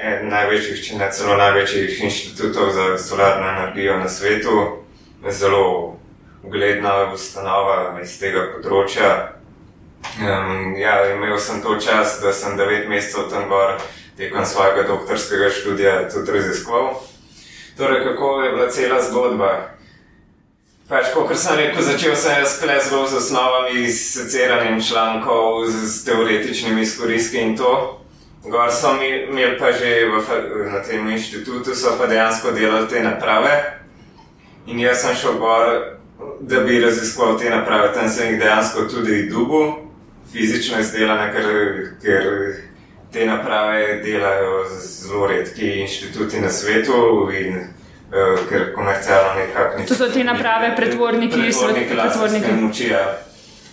eden 0.00 0.28
največjih, 0.32 0.80
če 0.80 0.96
ne 0.96 1.08
celo 1.12 1.36
največjih 1.36 2.04
inštitutov 2.08 2.72
za 2.72 2.86
solarno 2.98 3.44
energijo 3.52 3.98
na 4.00 4.08
svetu. 4.08 4.84
Zelo 5.28 5.96
ugledna 6.44 7.12
ustanova 7.12 8.00
iz 8.00 8.16
tega 8.20 8.48
področja. 8.54 9.36
Um, 10.16 10.76
ja, 10.76 11.00
imel 11.12 11.38
sem 11.38 11.62
to 11.62 11.76
čas, 11.80 12.18
da 12.22 12.32
sem 12.32 12.56
devet 12.56 12.88
mesecev 12.88 13.28
tam 13.30 13.48
gor 13.48 13.76
tekom 14.16 14.46
svojega 14.46 14.88
doktorskega 14.88 15.50
študija 15.50 16.08
tudi 16.08 16.32
raziskoval. 16.32 16.94
Torej, 17.76 18.04
kako 18.04 18.42
je 18.42 18.52
bila 18.52 18.70
cela 18.70 19.02
zgodba? 19.02 19.76
Pač, 20.88 21.10
kot 21.10 21.34
sem 21.34 21.58
rekel, 21.58 21.82
začel 21.82 22.16
sem 22.16 22.44
s 22.46 22.60
plezom 22.62 23.08
z 23.10 23.18
osnovami, 23.18 23.88
s 23.90 24.14
seciranjem 24.14 24.80
člankov, 24.80 25.66
z 25.66 26.04
teoretičnimi 26.06 26.82
izkoristki 26.82 27.42
in 27.42 27.56
to. 27.56 28.00
Gor 28.46 28.70
so 28.70 28.94
mi, 28.94 29.26
imeli 29.26 29.58
pa 29.58 29.72
že 29.74 30.06
v, 30.06 30.22
na 30.70 30.78
tem 30.86 31.02
inštitutu, 31.10 31.74
so 31.74 31.98
pa 31.98 32.06
dejansko 32.06 32.54
delali 32.54 32.86
te 32.88 33.02
naprave. 33.02 33.82
In 34.66 34.78
jaz 34.78 35.02
sem 35.02 35.18
šel 35.18 35.42
gor, 35.42 35.98
da 36.40 36.62
bi 36.62 36.80
raziskoval 36.80 37.34
te 37.38 37.50
naprave, 37.50 37.92
tam 37.92 38.08
sem 38.08 38.32
jih 38.32 38.40
dejansko 38.40 38.86
tudi 38.86 39.26
dubu, 39.26 39.85
fizično 40.32 40.80
izdelane, 40.80 41.32
ker, 41.32 41.46
ker 42.02 42.30
te 43.12 43.26
naprave 43.26 44.02
delajo 44.04 44.64
zelo 44.80 45.26
redki 45.26 45.80
inštituti 45.80 46.40
na 46.40 46.50
svetu. 46.50 47.30
In, 47.32 47.58
uh, 48.10 48.48
ker 48.48 48.74
komercialno 48.74 49.34
nekako 49.34 49.78
ni. 49.78 49.86
To 49.86 49.94
so 49.94 50.08
te 50.08 50.24
naprave, 50.24 50.76
pretvorniki, 50.76 51.40
pretvorniki, 51.40 51.94
pretvorniki. 51.94 52.52
Moči, 52.60 52.88
ja. 52.88 53.18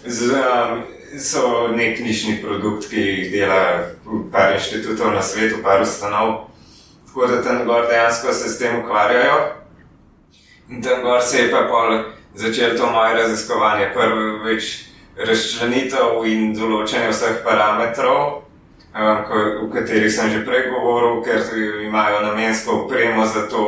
Z, 0.06 0.34
um, 0.34 0.84
so 1.20 1.68
nek 1.76 2.00
nišni 2.00 2.40
produkt, 2.42 2.90
ki 2.90 3.02
jih 3.02 3.32
dela 3.32 3.90
par 4.32 4.56
inštitutov 4.56 5.14
na 5.14 5.22
svetu, 5.22 5.62
par 5.64 5.82
ustanov. 5.82 6.50
Tako 7.08 7.28
da 7.28 7.44
tam 7.44 7.66
gor 7.66 7.86
dejansko 7.90 8.34
se 8.34 8.50
s 8.50 8.60
tem 8.60 8.80
ukvarjajo. 8.82 9.54
In 10.70 10.82
tam 10.82 11.02
gor 11.02 11.22
se 11.22 11.38
je 11.38 11.52
pa 11.52 11.68
pol 11.70 12.04
začelo 12.36 12.78
to 12.78 12.92
moje 12.92 13.14
raziskovanje. 13.14 13.92
Prvo 13.94 14.44
več 14.44 14.93
razčlenitev 15.18 16.26
in 16.26 16.54
določenje 16.58 17.12
vseh 17.12 17.44
parametrov, 17.46 18.44
um, 18.94 19.24
ko, 19.28 19.44
v 19.66 19.70
katerih 19.74 20.12
sem 20.12 20.32
že 20.34 20.44
prej 20.48 20.70
govoril, 20.72 21.22
ker 21.26 21.42
imajo 21.86 22.26
namensko 22.26 22.84
opremo 22.86 23.26
za 23.26 23.48
to, 23.52 23.64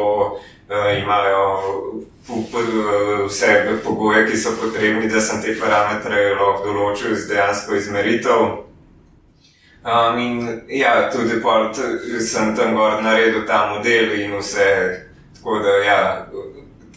uh, 0.69 0.91
imajo 0.97 2.05
vse 3.25 3.79
pogoje, 3.83 4.25
ki 4.27 4.37
so 4.37 4.55
potrebni, 4.61 5.07
da 5.07 5.21
sem 5.21 5.41
te 5.41 5.53
parametre 5.59 6.33
lahko 6.33 6.65
določil 6.65 7.13
z 7.15 7.29
dejansko 7.29 7.75
izmeritev. 7.77 8.45
Um, 9.85 10.17
in 10.17 10.61
ja, 10.73 11.11
tudi 11.13 11.37
pol, 11.43 11.69
sem 12.17 12.55
tam 12.57 12.73
gor 12.73 12.97
naredil 13.05 13.45
ta 13.45 13.67
model 13.69 14.15
in 14.17 14.33
vse. 14.39 14.69
Tako 15.37 15.59
da, 15.61 15.75
ja, 15.85 15.99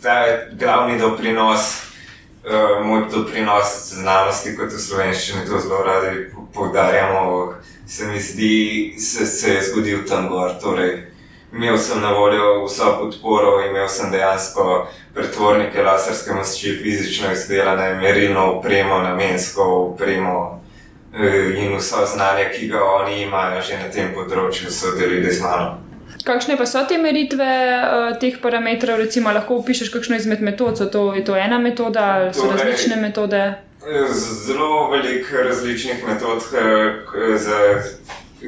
ta 0.01 0.15
glavni 0.57 0.97
doprinos, 0.97 1.88
uh, 2.49 2.87
moj 2.87 3.03
doprinos 3.13 3.93
znanosti, 3.93 4.57
kot 4.57 4.73
v 4.73 4.81
slovenščini 4.81 5.47
to 5.47 5.61
zelo 5.61 5.83
radi 5.85 6.31
poudarjamo, 6.55 7.55
se 7.87 8.07
mi 8.07 8.21
zdi, 8.21 8.95
se, 8.99 9.27
se 9.27 9.55
je 9.55 9.63
zgodil 9.63 10.05
tam 10.09 10.29
gor. 10.29 10.53
Torej, 10.61 11.07
imel 11.53 11.79
sem 11.79 12.01
na 12.01 12.13
voljo 12.13 12.65
vso 12.67 12.97
podporo, 13.01 13.61
imel 13.67 13.89
sem 13.89 14.11
dejansko 14.11 14.87
pretvornike 15.15 15.83
laserske 15.83 16.33
moči, 16.33 16.77
fizično 16.83 17.33
izdelane, 17.33 17.95
merilno 17.95 18.53
upremo, 18.59 18.99
namensko 19.03 19.69
upremo 19.93 20.61
eh, 21.15 21.65
in 21.65 21.77
vso 21.77 22.07
znanje, 22.07 22.51
ki 22.57 22.69
ga 22.69 22.85
oni 22.85 23.23
imajo 23.23 23.63
že 23.63 23.79
na 23.83 23.93
tem 23.93 24.15
področju, 24.15 24.71
so 24.71 24.97
delili 24.99 25.33
z 25.33 25.43
mano. 25.43 25.88
Kakšne 26.29 26.59
pa 26.61 26.67
so 26.69 26.85
te 26.85 26.99
meritve 27.01 27.49
uh, 27.49 28.13
teh 28.21 28.37
parametrov? 28.37 29.01
Recimo, 29.01 29.33
lahko 29.33 29.63
opišete 29.63 29.95
kakšno 29.97 30.21
izmed 30.21 30.45
metod? 30.45 30.77
So 30.77 30.93
to, 30.93 31.15
je 31.17 31.25
to 31.25 31.33
ena 31.37 31.57
metoda 31.57 32.05
ali 32.19 32.35
so 32.37 32.45
torej, 32.45 32.69
različne 32.69 33.01
metode? 33.01 33.41
Zelo 34.45 34.91
veliko 34.93 35.41
različnih 35.49 36.05
metod, 36.05 36.45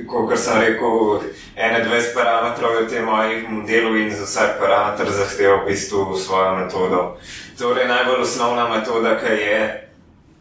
kot 0.06 0.38
sem 0.38 0.60
rekel, 0.60 1.24
21 1.56 2.12
parametrov 2.14 2.76
je 2.76 2.84
v 2.84 2.90
tem 2.90 3.04
mojem 3.04 3.48
modelu 3.48 3.96
in 3.96 4.12
za 4.12 4.28
vsak 4.28 4.60
parameter 4.60 5.08
zahteva 5.08 5.62
v 5.64 5.72
bistvu 5.72 6.12
svojo 6.20 6.60
metodo. 6.60 7.16
Torej, 7.56 7.88
najbolj 7.88 8.20
osnovna 8.28 8.68
metoda, 8.68 9.16
ki 9.16 9.40
je, 9.40 9.89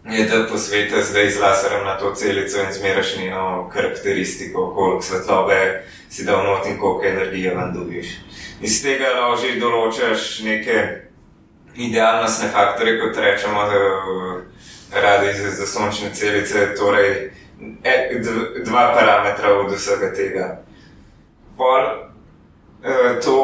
je 0.05 0.25
da 0.25 0.45
posvete 0.51 1.01
zdaj 1.01 1.29
z 1.29 1.39
laserjem 1.39 1.85
na 1.85 1.97
to 1.97 2.15
celico 2.15 2.59
in 2.59 2.73
zmeraš 2.73 3.17
njeno 3.17 3.69
karakteristiko, 3.73 4.73
koliko 4.75 5.01
svetlobe 5.01 5.83
si 6.09 6.25
dal 6.25 6.43
not 6.43 6.65
in 6.67 6.79
koliko 6.79 7.05
energije 7.05 7.55
vam 7.55 7.73
dobiš. 7.73 8.07
Iz 8.61 8.83
tega 8.83 9.09
lahko 9.19 9.47
določaš 9.59 10.39
neke 10.43 11.01
idealnostne 11.75 12.49
faktore, 12.51 12.99
kot 12.99 13.17
rečemo, 13.17 13.63
da 13.63 15.01
radi 15.01 15.33
za, 15.33 15.51
za 15.51 15.65
sončne 15.65 16.09
celice, 16.13 16.73
torej 16.75 17.31
e, 17.83 18.21
dva 18.65 18.95
parametra 18.95 19.53
od 19.59 19.71
vsega 19.71 20.13
tega. 20.13 20.47
Pol 21.57 21.85
e, 22.83 23.19
to, 23.23 23.37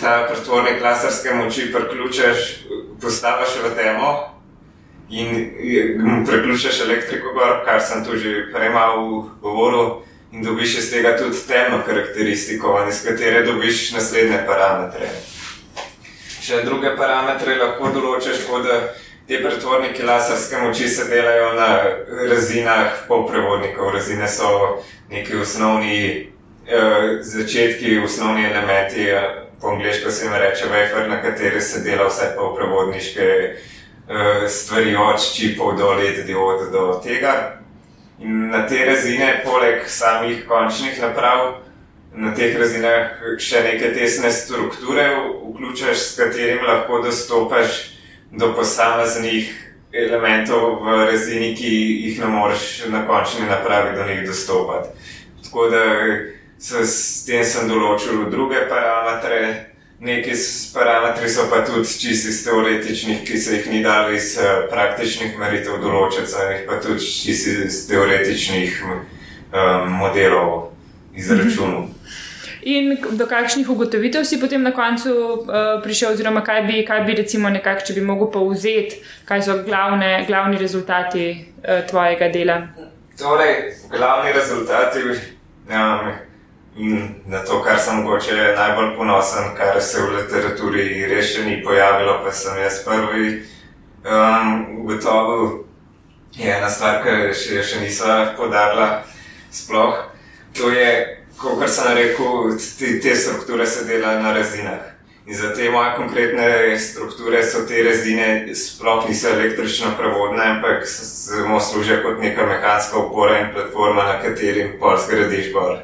ta 0.00 0.24
pretvornik 0.28 0.82
laserske 0.82 1.34
moči 1.34 1.72
priključeš, 1.72 2.48
postaviš 3.02 3.60
v 3.64 3.74
temo 3.76 4.35
in 5.10 5.36
e, 5.36 5.84
priključeš 6.26 6.80
elektriko 6.80 7.32
gor, 7.34 7.62
kar 7.64 7.80
sem 7.80 8.04
tu 8.04 8.18
že 8.18 8.50
prej 8.52 8.70
malo 8.74 9.30
govoril. 9.42 10.02
In 10.32 10.42
dobiš 10.42 10.78
iz 10.78 10.90
tega 10.90 11.14
tudi 11.16 11.38
temno 11.48 11.78
karakteristiko, 11.86 12.84
iz 12.90 13.00
katere 13.04 13.44
dobiš 13.46 13.92
naslednje 13.94 14.42
parametre 14.46 15.08
še 16.46 16.62
druge 16.66 16.94
parametre 16.98 17.56
lahko 17.58 17.90
določiš, 17.94 18.44
kot 18.46 18.66
da 18.66 18.78
te 19.26 19.40
pretvorniki 19.42 20.06
laserske 20.06 20.60
moči 20.62 20.88
se 20.88 21.08
delajo 21.10 21.52
na 21.58 21.70
rezinah 22.30 23.02
polprevodnikov. 23.08 23.90
Rezine 23.96 24.28
so 24.30 24.50
neki 25.10 25.40
osnovni 25.42 25.98
eh, 26.06 27.08
začetki, 27.26 27.98
osnovni 28.04 28.46
elementi, 28.46 29.08
eh, 29.10 29.42
po 29.60 29.72
angliško 29.74 30.10
se 30.10 30.26
jim 30.26 30.36
reče 30.38 30.70
wafer, 30.70 31.08
na 31.10 31.18
kateri 31.22 31.60
se 31.60 31.82
dela 31.82 32.06
vse 32.10 32.30
polprevodniške 32.38 33.26
eh, 33.26 33.56
stvari, 34.48 34.96
od 34.96 35.20
čipov 35.34 35.76
do 35.76 35.92
led 35.98 36.26
diod 36.26 36.70
do 36.72 37.00
tega. 37.04 37.60
In 38.18 38.48
na 38.48 38.66
te 38.66 38.84
rezine, 38.84 39.42
poleg 39.44 39.84
samih 39.88 40.46
končnih 40.48 41.00
naprav, 41.02 41.60
na 42.16 42.32
teh 42.32 42.54
razinah 42.56 43.20
še 43.42 43.60
neke 43.66 43.92
tesne 43.92 44.30
strukture 44.32 45.04
vključuješ, 45.20 45.98
s 45.98 46.16
katerimi 46.16 46.64
lahko 46.64 47.02
dostopaš 47.04 47.82
do 48.32 48.54
posameznih 48.56 49.52
elementov 49.92 50.80
v 50.84 50.96
rezini, 51.10 51.52
ki 51.56 51.72
jih 52.06 52.20
ne 52.20 52.30
moreš 52.32 52.86
na 52.88 53.04
končni 53.06 53.46
napravi 53.48 53.96
do 53.96 54.06
njih 54.08 54.26
dostopati. 54.26 54.88
Tako 55.44 55.68
da 55.70 55.84
s 56.58 57.24
tem 57.26 57.44
sem 57.44 57.68
določil 57.68 58.30
druge 58.32 58.64
parametre. 58.68 59.75
Neki 60.00 60.32
parametri 60.74 61.28
so 61.28 61.46
pa 61.50 61.64
tudi 61.64 61.88
čisti 61.88 62.28
iz 62.28 62.44
teoretičnih, 62.44 63.24
ki 63.24 63.38
se 63.38 63.54
jih 63.56 63.70
ni 63.70 63.82
dalo 63.82 64.12
iz 64.12 64.36
uh, 64.36 64.68
praktičnih 64.70 65.38
meritev 65.38 65.80
določiti, 65.80 66.28
so 66.28 66.42
jih 66.50 66.66
pa 66.68 66.76
tudi 66.84 67.00
čisti 67.00 67.54
iz 67.64 67.78
teoretičnih 67.88 68.82
um, 68.84 69.94
modelov 69.96 70.74
izračunov. 71.16 71.88
In 72.66 72.96
do 73.16 73.24
kakšnih 73.30 73.68
ugotovitev 73.70 74.24
si 74.26 74.40
potem 74.42 74.60
na 74.62 74.74
koncu 74.76 75.14
uh, 75.14 75.80
prišel, 75.80 76.12
oziroma 76.12 76.44
kaj 76.44 76.66
bi, 76.68 76.82
kaj 76.84 77.04
bi 77.06 77.16
recimo 77.22 77.48
nekako, 77.48 77.86
če 77.88 77.96
bi 77.96 78.04
mogel 78.04 78.28
povzeti, 78.34 79.00
kaj 79.24 79.46
so 79.48 79.58
glavne, 79.64 80.26
glavni 80.28 80.60
rezultati 80.60 81.30
uh, 81.32 81.86
tvojega 81.88 82.28
dela? 82.28 82.60
Torej, 83.16 83.72
glavni 83.96 84.36
rezultati 84.36 85.08
um, 85.08 86.10
na 87.26 87.38
to, 87.44 87.62
kar 87.64 87.78
sem 87.80 87.96
mogoče 87.96 88.54
najbolj 88.56 88.96
ponosen, 88.96 89.54
kar 89.56 89.82
se 89.82 90.02
v 90.02 90.16
literaturi 90.16 91.06
res 91.08 91.32
še 91.32 91.44
ni 91.46 91.62
pojavilo, 91.64 92.18
pa 92.24 92.32
sem 92.32 92.58
jaz 92.60 92.82
prvi 92.84 93.42
um, 94.04 94.82
ugotovil, 94.82 95.64
je 96.36 96.50
ena 96.52 96.68
stvar, 96.68 97.00
ki 97.04 97.32
še, 97.32 97.62
še 97.64 97.80
nisem 97.80 98.34
podarila 98.36 99.06
sploh. 99.50 100.04
To 100.56 100.68
je 100.72 100.90
kot 101.40 101.68
sem 101.68 101.96
rekel, 101.96 102.52
te, 102.78 102.92
te 103.00 103.16
strukture 103.16 103.66
se 103.66 103.84
delajo 103.88 104.20
na 104.22 104.36
rezinah. 104.36 104.92
In 105.26 105.34
za 105.34 105.50
te 105.54 105.70
moje 105.70 105.96
konkretne 105.96 106.78
strukture 106.78 107.42
so 107.42 107.64
te 107.66 107.82
rezine 107.82 108.54
sploh 108.54 109.08
niso 109.08 109.32
električno 109.32 109.96
prevodne, 109.98 110.44
ampak 110.44 110.86
samo 110.86 111.60
služijo 111.60 112.02
kot 112.04 112.22
neka 112.22 112.46
mehanska 112.46 112.98
opora 112.98 113.40
in 113.40 113.50
platforma, 113.54 114.04
na 114.06 114.20
kateri 114.22 114.68
pa 114.80 114.94
zgradiš 114.96 115.52
gor. 115.52 115.80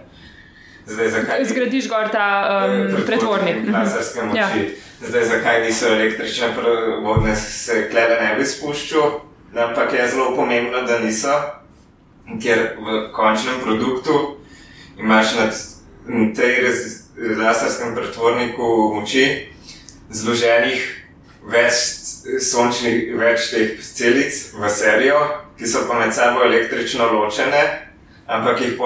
Zdaj, 0.87 1.09
zakaj, 1.09 1.45
zgradiš 1.45 1.89
gor 1.89 2.09
ta 2.13 2.27
um, 2.67 3.05
pretvornik. 3.07 3.57
Laserske 3.73 4.23
moči. 4.23 4.39
Ja. 4.39 4.49
Zdaj, 5.01 5.25
zakaj 5.25 5.63
niso 5.63 5.87
električno 5.87 6.47
prevodne, 6.57 7.37
se 7.37 7.89
klede 7.91 8.19
ne 8.21 8.35
bi 8.39 8.47
spuščal, 8.47 9.21
ampak 9.55 9.93
je 9.93 10.09
zelo 10.09 10.37
pomembno, 10.37 10.83
da 10.87 10.99
niso, 10.99 11.35
ker 12.43 12.77
v 12.79 12.99
končnem 13.15 13.61
produktu 13.63 14.37
imaš 14.99 15.35
na 15.39 15.47
tej 16.35 16.67
laserskem 17.39 17.95
pretvorniku 17.95 18.95
moči 18.95 19.27
zloženih 20.11 21.03
več 21.51 21.75
sončnih, 22.43 23.15
več 23.19 23.51
teh 23.51 23.79
celic 23.83 24.35
v 24.55 24.71
serijo, 24.71 25.19
ki 25.59 25.67
so 25.67 25.87
pa 25.89 25.99
med 25.99 26.15
sabo 26.15 26.45
električno 26.47 27.11
ločene, 27.13 27.63
ampak 28.27 28.63
jih 28.63 28.77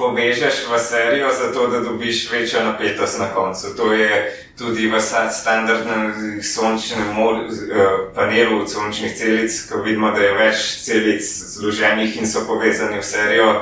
povežeš 0.00 0.64
v 0.72 0.78
serijo, 0.80 1.28
zato 1.36 1.66
da 1.68 1.80
dobiš 1.84 2.30
večjo 2.32 2.64
napetost 2.64 3.20
na 3.20 3.28
koncu. 3.34 3.76
To 3.76 3.92
je 3.92 4.32
tudi 4.58 4.88
v 4.88 5.00
standardnem 5.30 6.40
sončnem 6.42 7.12
eh, 7.12 8.10
panelu 8.14 8.64
sončnih 8.68 9.12
celic, 9.16 9.52
ko 9.68 9.84
vidimo, 9.84 10.10
da 10.16 10.24
je 10.24 10.34
več 10.34 10.56
celic 10.88 11.22
zloženih 11.54 12.16
in 12.16 12.26
so 12.26 12.48
povezani 12.48 12.98
v 12.98 13.04
serijo 13.04 13.54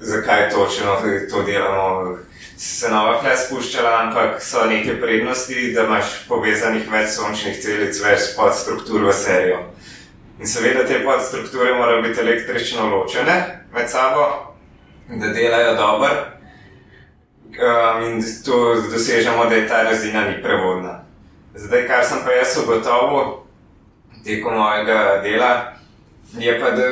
zakaj 0.00 0.50
točno 0.50 0.96
to 1.30 1.42
delamo. 1.42 2.18
Se 2.56 2.88
nova 2.88 3.20
flash 3.22 3.46
spuščala, 3.46 3.90
ampak 4.02 4.42
so 4.42 4.64
neke 4.64 5.00
prednosti, 5.00 5.72
da 5.74 5.84
imaš 5.84 6.04
povezanih 6.28 6.86
več 6.90 7.10
sončnih 7.16 7.58
celic, 7.62 7.98
več 8.04 8.30
podstruktur 8.36 9.04
v 9.04 9.12
serijo. 9.12 9.58
In 10.40 10.46
seveda 10.46 10.86
te 10.86 11.02
podstrukture 11.04 11.74
morajo 11.74 12.02
biti 12.02 12.20
električno 12.20 12.86
ločene 12.86 13.66
med 13.74 13.90
sabo, 13.90 14.53
da 15.08 15.26
delajo 15.28 15.74
dobro. 15.74 16.10
Um, 17.44 18.04
in 18.04 18.22
to 18.44 18.74
dosežemo, 18.92 19.44
da 19.44 19.54
je 19.54 19.68
ta 19.68 19.82
rezina 19.82 20.20
ni 20.20 20.42
prevodna. 20.42 21.04
Zdaj, 21.54 21.86
kar 21.86 22.04
sem 22.04 22.18
pa 22.24 22.32
jaz 22.32 22.58
ugotovil 22.64 23.44
tekom 24.24 24.54
mojega 24.54 25.20
dela, 25.22 25.72
je 26.38 26.60
pa, 26.60 26.70
da 26.70 26.82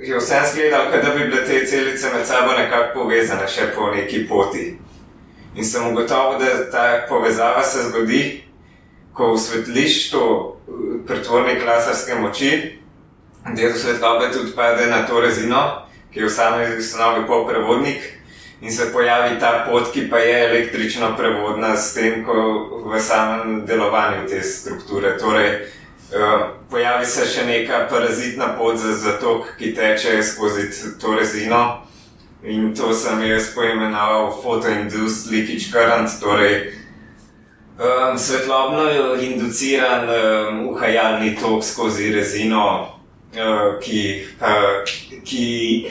je 0.00 0.16
vse 0.18 0.40
zgledal, 0.52 0.84
da 1.04 1.14
bi 1.14 1.24
bile 1.24 1.44
te 1.44 1.66
celice 1.66 2.06
med 2.14 2.26
sabo 2.26 2.52
nekako 2.52 3.02
povezane 3.02 3.48
še 3.48 3.70
po 3.76 3.90
neki 3.94 4.28
poti. 4.28 4.78
In 5.54 5.64
sem 5.64 5.86
ugotovil, 5.92 6.38
da 6.38 6.70
ta 6.70 7.06
povezava 7.08 7.62
se 7.62 7.82
zgodi, 7.88 8.42
ko 9.12 9.32
osvetliš 9.32 10.10
to 10.10 10.24
uh, 10.26 11.06
pretvornik 11.06 11.62
laserske 11.66 12.14
moči, 12.14 12.80
del 13.56 13.74
svetlobe 13.74 14.32
tudi 14.32 14.52
pade 14.56 14.86
na 14.86 15.06
to 15.06 15.20
rezino, 15.20 15.86
ki 16.12 16.20
je 16.20 16.26
v 16.26 16.32
sami 16.32 16.64
osnovi 16.78 17.26
polprevodnik. 17.26 18.16
In 18.60 18.72
se 18.72 18.92
pojavi 18.92 19.38
ta 19.40 19.64
pot, 19.70 19.92
ki 19.92 20.10
pa 20.10 20.18
je 20.18 20.40
električno 20.50 21.14
prevodna, 21.16 21.76
s 21.76 21.94
tem, 21.94 22.24
ko 22.24 22.82
v 22.84 23.00
samem 23.00 23.62
delovanju 23.66 24.28
te 24.28 24.42
strukture. 24.44 25.16
Torej, 25.18 25.70
Eh, 26.10 26.46
pojavi 26.70 27.06
se 27.06 27.22
še 27.30 27.44
neka 27.46 27.84
parazitna 27.90 28.48
pot 28.58 28.78
za 28.78 28.96
zatok, 28.98 29.52
ki 29.58 29.70
teče 29.74 30.16
skozi 30.26 30.64
to 30.98 31.14
rezino. 31.14 31.86
In 32.42 32.72
to 32.74 32.90
sem 32.94 33.22
jaz 33.28 33.52
poimenoval 33.54 34.32
photoinduced 34.42 35.30
leakage 35.30 35.70
current, 35.70 36.10
torej 36.22 36.72
um, 37.78 38.18
svetlobno 38.18 39.14
induciran 39.20 40.08
um, 40.08 40.62
uhajalni 40.72 41.36
tok 41.36 41.62
skozi 41.62 42.10
rezino, 42.16 42.88
ki, 43.82 44.02
uh, 44.40 44.82
ki 45.24 45.90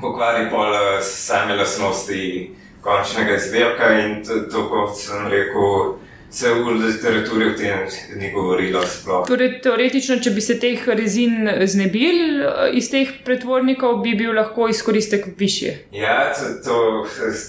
pokvari 0.00 0.50
pol 0.50 0.74
same 1.02 1.56
lasnosti 1.56 2.50
končnega 2.82 3.36
izdelka. 3.36 3.92
In 4.00 4.22
to, 4.24 4.68
kot 4.70 4.96
sem 4.98 5.28
rekel, 5.30 5.98
se 6.32 6.48
v 6.48 6.70
literaturi 6.80 7.46
o 7.50 7.56
tem 7.56 7.86
ni 8.16 8.30
govorilo. 8.32 8.80
Torej, 9.28 9.58
teoretično, 9.62 10.16
če 10.24 10.30
bi 10.32 10.40
se 10.40 10.56
teh 10.60 10.86
rezin 10.88 11.44
znebili 11.68 12.40
eh, 12.40 12.62
iz 12.80 12.88
teh 12.90 13.10
pretvornikov, 13.26 13.98
bi 14.02 14.14
bil 14.16 14.32
lahko 14.36 14.70
izkoristek 14.72 15.28
višji. 15.38 15.74
Ja, 15.92 16.32
to, 16.32 16.54
to, 16.64 16.78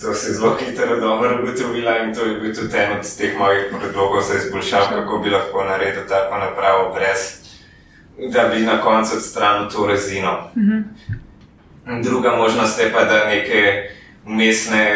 to 0.02 0.14
se 0.14 0.34
zelo 0.36 0.58
hitro 0.60 1.00
dobro 1.00 1.40
ugotovila 1.42 1.96
in 2.04 2.12
to 2.14 2.28
je 2.28 2.36
bil 2.42 2.56
tudi 2.56 2.78
en 2.78 2.98
od 2.98 3.08
teh 3.18 3.40
mojih 3.40 3.72
predlogov 3.72 4.28
za 4.28 4.42
izboljšavo, 4.44 4.92
kako 5.00 5.24
bi 5.24 5.32
lahko 5.32 5.64
naredil 5.64 6.04
tako 6.10 6.44
napravo 6.44 6.92
brez 6.94 7.43
da 8.18 8.44
bi 8.48 8.62
na 8.62 8.82
koncu 8.82 9.16
odstranil 9.16 9.70
to 9.70 9.88
rezino. 9.88 10.50
Druga 12.04 12.36
možnost 12.36 12.80
je 12.80 12.92
pa, 12.94 13.04
da 13.04 13.26
neke 13.26 13.90
umestne 14.26 14.88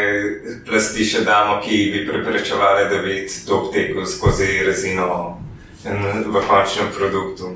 plasti 0.67 1.06
še 1.06 1.23
damo, 1.25 1.60
ki 1.62 1.77
bi 1.93 2.08
preprečevali, 2.08 2.89
da 2.89 3.01
bi 3.03 3.27
to 3.47 3.69
tekel 3.73 4.06
skozi 4.06 4.63
rezino 4.65 5.39
v 6.25 6.43
končnem 6.47 6.88
produktu. 6.97 7.56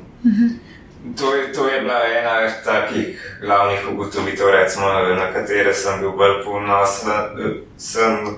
To 1.17 1.35
je, 1.35 1.53
to 1.53 1.67
je 1.67 1.81
bila 1.81 1.99
ena 2.19 2.49
takih 2.65 3.37
glavnih 3.41 3.79
ugotovitev, 3.93 4.49
recimo, 4.51 4.85
na 5.17 5.33
katere 5.33 5.73
sem 5.73 5.99
bil 5.99 6.11
bolj 6.11 6.43
ponosen, 6.45 8.35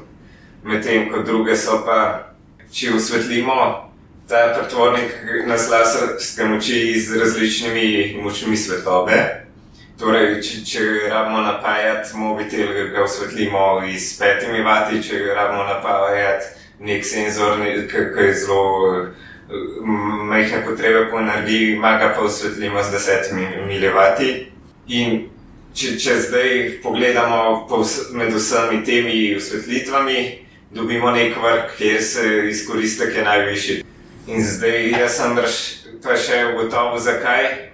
medtem 0.64 1.10
ko 1.12 1.24
druge 1.28 1.58
so 1.60 1.82
pa, 1.86 2.32
če 2.72 2.94
osvetlimo 2.96 3.83
ta 4.28 4.54
pretvornik 4.58 5.12
na 5.46 5.56
laserske 5.56 6.46
moči 6.46 7.00
z 7.00 7.20
različnimi 7.20 8.20
močmi 8.24 8.58
svetlobe. 8.58 9.44
Torej, 10.00 10.40
če, 10.42 10.64
če 10.66 10.86
rabimo 11.12 11.42
napajati 11.46 12.18
mobitel, 12.18 12.72
ga 12.92 13.04
osvetlimo 13.04 13.84
iz 13.88 14.16
petimi 14.20 14.64
vati, 14.66 15.04
če 15.04 15.20
rabimo 15.36 15.64
napajati 15.68 16.64
nek 16.84 17.06
senzor, 17.06 17.62
ki 17.92 18.24
je 18.24 18.34
zelo 18.34 18.64
majhne 20.26 20.64
potrebe 20.66 21.06
po 21.12 21.20
energiji, 21.20 21.76
ima 21.76 21.98
ga 21.98 22.14
pa 22.16 22.26
osvetlimo 22.26 22.84
z 22.84 22.92
desetimi 22.92 23.48
milijvati. 23.68 24.34
In 24.88 25.30
če, 25.76 25.96
če 26.00 26.20
zdaj 26.28 26.52
pogledamo 26.84 27.68
med 28.18 28.34
vsemi 28.34 28.84
temi 28.86 29.36
osvetlitvami, 29.38 30.20
dobimo 30.74 31.12
nek 31.12 31.38
vrh, 31.38 31.78
kjer 31.78 32.04
se 32.04 32.30
izkoristek 32.50 33.16
je 33.16 33.24
najvišji. 33.24 33.84
In 34.28 34.44
zdaj 34.44 34.92
jaz 34.92 35.18
sem 35.20 35.36
pa 36.04 36.16
še 36.16 36.38
ugotovil, 36.54 37.00
zakaj 37.00 37.74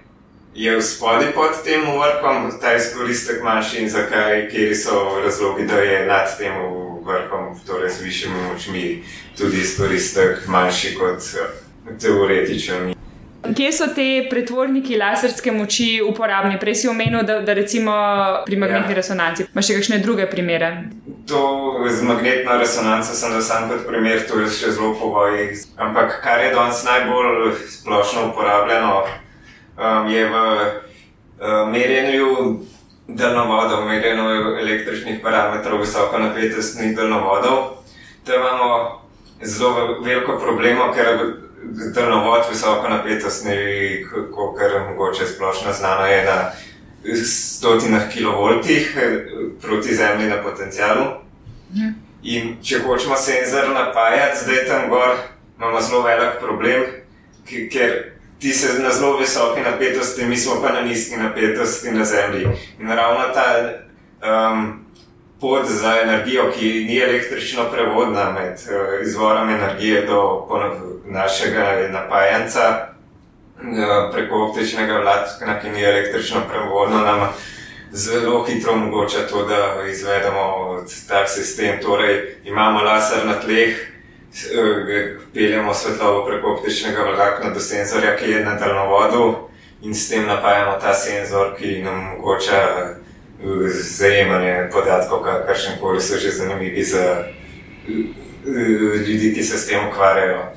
je 0.54 0.76
v 0.76 0.82
spodi 0.82 1.30
pod 1.34 1.54
tem 1.62 1.84
vrhom 1.86 2.50
ta 2.60 2.74
izkoristek 2.74 3.42
manjši 3.42 3.84
in 3.84 3.90
zakaj, 3.90 4.48
kje 4.50 4.74
so 4.74 5.20
razlogi, 5.22 5.66
da 5.70 5.78
je 5.78 6.06
nad 6.06 6.26
tem 6.38 6.54
vrhom, 7.06 7.54
torej 7.66 7.90
z 7.90 8.02
višjimi 8.02 8.42
močmi, 8.48 8.86
tudi 9.38 9.62
izkoristek 9.62 10.48
manjši 10.50 10.94
kot 10.98 11.22
teoretičen. 12.00 12.94
Kje 13.56 13.70
so 13.72 13.86
te 13.94 14.26
pretvorniki 14.30 14.98
laserske 14.98 15.52
moči 15.54 16.02
uporabni? 16.02 16.58
Prej 16.60 16.82
si 16.82 16.90
omenil, 16.90 17.22
da, 17.26 17.40
da 17.46 17.54
recimo 17.54 17.94
pri 18.46 18.58
magnetni 18.58 18.92
ja. 18.92 18.98
resonanci. 18.98 19.46
Imaš 19.54 19.70
še 19.70 19.78
kakšne 19.78 20.02
druge 20.02 20.26
primere? 20.30 20.74
To 21.30 21.78
z 21.88 22.02
magnetno 22.02 22.58
resonanco 22.58 23.14
sem 23.14 23.30
dal 23.30 23.42
sam 23.42 23.68
kot 23.70 23.86
primer, 23.86 24.18
to 24.26 24.40
je 24.42 24.48
še 24.50 24.70
zelo 24.74 24.96
povoj. 24.98 25.54
Ampak 25.78 26.18
kar 26.24 26.42
je 26.42 26.50
danes 26.50 26.82
najbolj 26.82 27.54
splošno 27.70 28.24
uporabljeno, 28.32 29.04
um, 29.78 30.08
je 30.10 30.24
v 30.26 30.34
um, 30.34 31.70
merjenju 31.70 32.58
daljnovodov, 33.06 33.86
merjenju 33.86 34.58
električnih 34.58 35.20
parametrov, 35.22 35.78
visoko 35.84 36.18
napetostnih 36.18 36.96
daljnovodov. 36.98 37.78
Tam 38.26 38.42
imamo 38.42 38.70
zelo 39.42 40.02
veliko 40.02 40.34
problemov, 40.42 40.90
ker 40.98 41.14
daljnovod 41.94 42.50
visoko 42.50 42.90
napetostni, 42.90 43.54
kot 44.34 44.58
je 44.58 44.82
mogoče 44.90 45.30
splošno 45.30 45.78
znano, 45.78 46.10
je 46.10 46.26
stotinah 47.24 48.12
kilovoltih 48.12 48.96
proti 49.62 49.94
zemlji 49.94 50.28
na 50.28 50.42
potencialu. 50.42 51.04
Ja. 51.74 51.92
In 52.22 52.56
če 52.62 52.82
hočemo 52.84 53.16
senzor 53.16 53.70
napajati, 53.72 54.44
zdaj 54.44 54.66
tam 54.68 54.88
gor 54.90 55.16
imamo 55.58 55.80
zelo 55.80 56.02
velik 56.02 56.40
problem, 56.40 56.82
ker 57.72 58.12
ti 58.40 58.52
se 58.52 58.82
na 58.82 58.90
zelo 58.90 59.16
visoki 59.16 59.60
napetosti, 59.60 60.24
mi 60.24 60.36
smo 60.36 60.60
pa 60.62 60.72
na 60.72 60.80
nizki 60.80 61.16
napetosti 61.16 61.90
na 61.90 62.04
zemlji. 62.04 62.48
In 62.78 62.88
ravno 62.88 63.24
ta 63.34 63.46
um, 64.20 64.84
pot 65.40 65.68
za 65.68 65.96
energijo, 66.02 66.50
ki 66.58 66.84
ni 66.88 66.98
električno 66.98 67.64
prevodna 67.72 68.32
med 68.32 68.52
uh, 68.52 69.06
izvorom 69.06 69.48
energije 69.48 70.06
do 70.06 70.48
našega 71.06 71.88
napajanca 71.92 72.86
preko 74.12 74.44
optičnega 74.48 75.00
vlakna, 75.00 75.60
ki 75.60 75.70
ni 75.70 75.82
električno 75.82 76.40
prevodna, 76.48 77.04
nam 77.04 77.28
zelo 77.92 78.44
hitro 78.44 78.72
omogoča 78.72 79.26
to, 79.30 79.44
da 79.44 79.86
izvedemo 79.90 80.76
tak 81.08 81.28
sistem. 81.28 81.80
Torej, 81.82 82.36
imamo 82.44 82.82
laser 82.82 83.26
na 83.26 83.40
tleh, 83.40 83.76
uh, 83.76 85.22
peljemo 85.34 85.74
svetlobo 85.74 86.26
preko 86.26 86.54
optičnega 86.54 87.02
vlakna 87.16 87.50
do 87.50 87.60
senzorja, 87.60 88.16
ki 88.16 88.30
je 88.30 88.44
na 88.44 88.54
daljnovodu. 88.54 89.36
In 89.82 89.94
s 89.94 90.08
tem 90.08 90.26
napajamo 90.26 90.78
ta 90.80 90.94
senzor, 90.94 91.56
ki 91.58 91.82
nam 91.82 92.12
omogoča 92.12 92.60
uh, 93.44 93.68
zajemanje 93.82 94.68
podatkov, 94.72 95.24
kakšen 95.46 95.80
koli 95.80 96.00
so 96.00 96.18
že 96.18 96.30
zanimivi 96.30 96.84
za 96.84 97.24
ljudi, 99.06 99.34
ki 99.34 99.42
se 99.42 99.58
s 99.58 99.66
tem 99.66 99.88
ukvarjajo. 99.88 100.52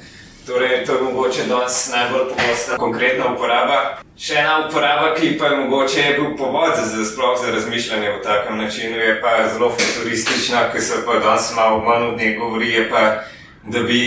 Torej, 0.47 0.85
to 0.85 0.93
je 0.93 1.01
mogoče 1.01 1.43
danes 1.47 1.89
najbolj 1.91 2.29
pogosta 2.29 2.77
konkretna 2.77 3.33
uporaba. 3.33 3.77
Še 4.19 4.41
ena 4.41 4.57
uporaba, 4.67 5.13
ki 5.15 5.37
pa 5.39 5.53
je 5.53 5.57
mogoče 5.61 6.01
je 6.01 6.17
bil 6.17 6.35
povod 6.37 6.75
za, 6.75 7.05
sploh 7.05 7.37
za 7.39 7.51
razmišljanje 7.51 8.11
v 8.11 8.21
takem 8.23 8.57
načinu, 8.57 8.97
je 8.97 9.21
pa 9.21 9.47
zelo 9.53 9.71
futuristična, 9.71 10.67
ki 10.73 10.81
se 10.81 10.99
pa 11.05 11.19
danes 11.23 11.47
malo 11.55 11.79
manj 11.79 12.07
od 12.11 12.19
nje 12.19 12.35
govori, 12.39 12.73
je 12.73 12.89
pa, 12.89 13.23
da 13.63 13.83
bi 13.87 14.01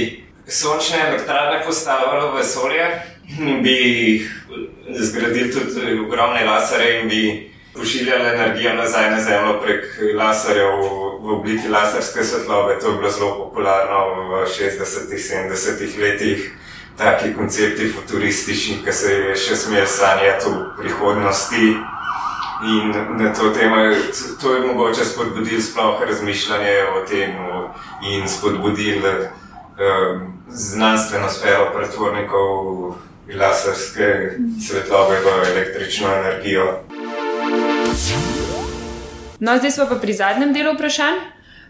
sončne 0.47 1.01
elektrarne 1.09 1.65
postavili 1.65 2.29
v 2.29 2.37
vesolje 2.37 2.87
in 3.41 3.63
bi 3.63 3.79
zgradili 4.93 5.53
tudi 5.53 5.99
ogromne 6.05 6.45
lasere 6.45 7.01
in 7.01 7.09
bi 7.09 7.23
pošiljali 7.77 8.29
energijo 8.29 8.75
nazaj 8.75 9.11
na 9.11 9.21
Zemljo 9.21 9.61
prek 9.63 9.85
laserjev 10.15 10.69
v 11.21 11.33
obliki 11.39 11.69
laserske 11.69 12.25
svetlobe. 12.25 12.79
To 12.79 12.87
je 12.87 12.97
bilo 12.97 13.11
zelo 13.11 13.35
popularno 13.39 14.29
v 14.31 14.47
60-ih, 14.47 15.21
70-ih 15.21 15.99
letih. 15.99 16.53
Taki 16.99 17.35
koncepti 17.35 17.93
futuristični, 17.93 18.79
ki 18.85 18.93
se 18.93 19.13
je 19.13 19.37
še 19.37 19.57
smel 19.57 19.87
sanjati 19.87 20.49
v 20.49 20.63
prihodnosti. 20.79 21.77
In 22.65 22.95
na 23.21 23.33
to 23.37 23.51
temo 23.53 23.77
to 24.41 24.55
je 24.55 24.61
mogoče 24.61 25.05
spodbuditi 25.05 25.63
sploh 25.63 26.03
razmišljanje 26.09 26.77
o 26.97 27.05
tem 27.05 27.37
in 28.03 28.29
spodbuditi 28.29 29.03
um, 29.05 30.33
znanstveno 30.49 31.29
sfero 31.29 31.69
pretvornikov 31.75 32.95
laserske 33.35 34.39
svetlobe 34.69 35.21
v 35.21 35.51
električno 35.53 36.09
energijo. 36.15 36.81
No, 39.41 39.57
zdaj 39.59 39.71
smo 39.71 39.87
pa 39.89 39.97
pri 40.01 40.13
zadnjem 40.13 40.53
delu 40.53 40.75
vprašanj. 40.75 41.19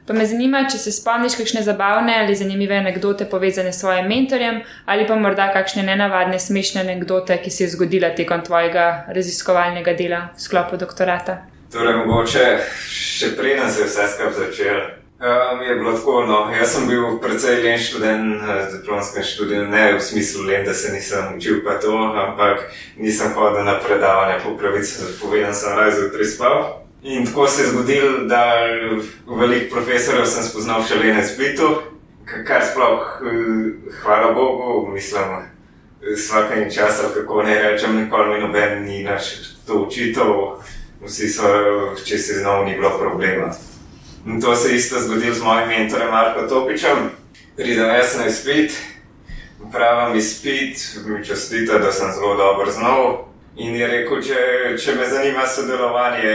Pa 0.06 0.14
me 0.14 0.26
zanima, 0.26 0.60
če 0.70 0.78
se 0.78 0.92
spomniš 0.94 1.34
kakšne 1.34 1.64
zabavne 1.66 2.14
ali 2.22 2.34
zanimive 2.38 2.76
anekdote 2.78 3.26
povezane 3.26 3.72
s 3.72 3.80
svojim 3.80 4.06
mentorjem, 4.06 4.60
ali 4.86 5.06
pa 5.06 5.16
morda 5.18 5.48
kakšne 5.52 5.82
nenavadne, 5.82 6.38
smešne 6.38 6.80
anekdote, 6.80 7.40
ki 7.42 7.50
se 7.50 7.64
je 7.64 7.72
zgodila 7.74 8.12
tekom 8.14 8.44
tvojega 8.46 9.06
raziskovalnega 9.08 9.96
dela 9.98 10.20
v 10.36 10.44
sklopu 10.44 10.78
doktorata. 10.78 11.40
Torej, 11.72 11.98
mogoče 12.06 12.46
še 12.86 13.34
preden 13.34 13.66
se 13.70 13.82
je 13.82 13.90
vse 13.90 14.06
skupaj 14.14 14.38
začelo. 14.44 15.05
Um, 15.20 15.62
je 15.62 15.74
bilo 15.74 15.92
tako, 15.92 16.26
no, 16.26 16.50
jaz 16.58 16.74
sem 16.74 16.88
bil 16.88 17.18
precej 17.18 17.62
len 17.62 17.78
študent 17.78 18.42
na 18.42 18.56
uh, 18.56 18.72
diplomskem 18.72 19.24
študiju, 19.24 19.62
ne 19.68 19.94
v 19.96 20.00
smislu 20.00 20.44
len, 20.44 20.64
da 20.64 20.74
se 20.74 20.92
nisem 20.92 21.36
učil 21.36 21.64
pa 21.64 21.80
to, 21.80 21.96
ampak 21.96 22.68
nisem 22.96 23.32
hodil 23.32 23.64
na 23.64 23.80
predavanje 23.80 24.44
po 24.44 24.52
pravici, 24.60 25.00
povedan 25.20 25.54
sem 25.54 25.72
raje 25.72 25.92
zjutraj 25.92 26.24
spal. 26.24 26.82
In 27.02 27.26
tako 27.26 27.46
se 27.48 27.62
je 27.62 27.68
zgodilo, 27.68 28.18
da 28.28 28.44
veliko 29.26 29.74
profesorjev 29.74 30.26
sem 30.26 30.44
spoznal 30.44 30.84
še 30.84 30.98
le 31.00 31.14
na 31.14 31.24
splitu, 31.24 31.68
kar 32.26 32.60
sploh, 32.60 33.22
eh, 33.24 33.92
hvala 34.02 34.34
Bogu, 34.36 34.90
mislim, 34.92 35.48
vsake 36.12 36.68
časa, 36.74 37.08
kako 37.14 37.42
ne 37.42 37.54
rečem, 37.62 37.96
nikoli 37.96 38.34
mi 38.34 38.40
noben 38.40 38.84
ni 38.84 39.00
naš 39.02 39.32
to 39.66 39.80
učitelj, 39.88 40.60
vsi 41.00 41.28
so, 41.28 41.48
če 42.04 42.18
se 42.18 42.34
z 42.34 42.44
nami 42.44 42.70
ni 42.70 42.76
bilo 42.76 42.98
problema. 42.98 43.48
In 44.26 44.40
to 44.40 44.56
se 44.56 44.68
je 44.68 44.76
isto 44.76 45.00
zgodilo 45.00 45.34
z 45.34 45.42
mojim 45.42 45.68
mentorjem 45.68 46.10
Marko 46.10 46.42
Topičem. 46.42 47.10
Pridem 47.56 47.88
jaz 47.88 48.18
na 48.18 48.30
split, 48.30 48.72
pravim 49.72 50.16
izpit, 50.16 50.78
mi 51.06 51.24
čestita, 51.24 51.78
da 51.78 51.92
sem 51.92 52.12
zelo 52.12 52.36
dobro 52.36 52.70
znal. 52.70 53.24
In 53.56 53.74
je 53.74 53.86
rekel, 53.86 54.22
če, 54.22 54.38
če 54.84 54.94
me 54.94 55.06
zanima 55.08 55.46
sodelovanje 55.46 56.32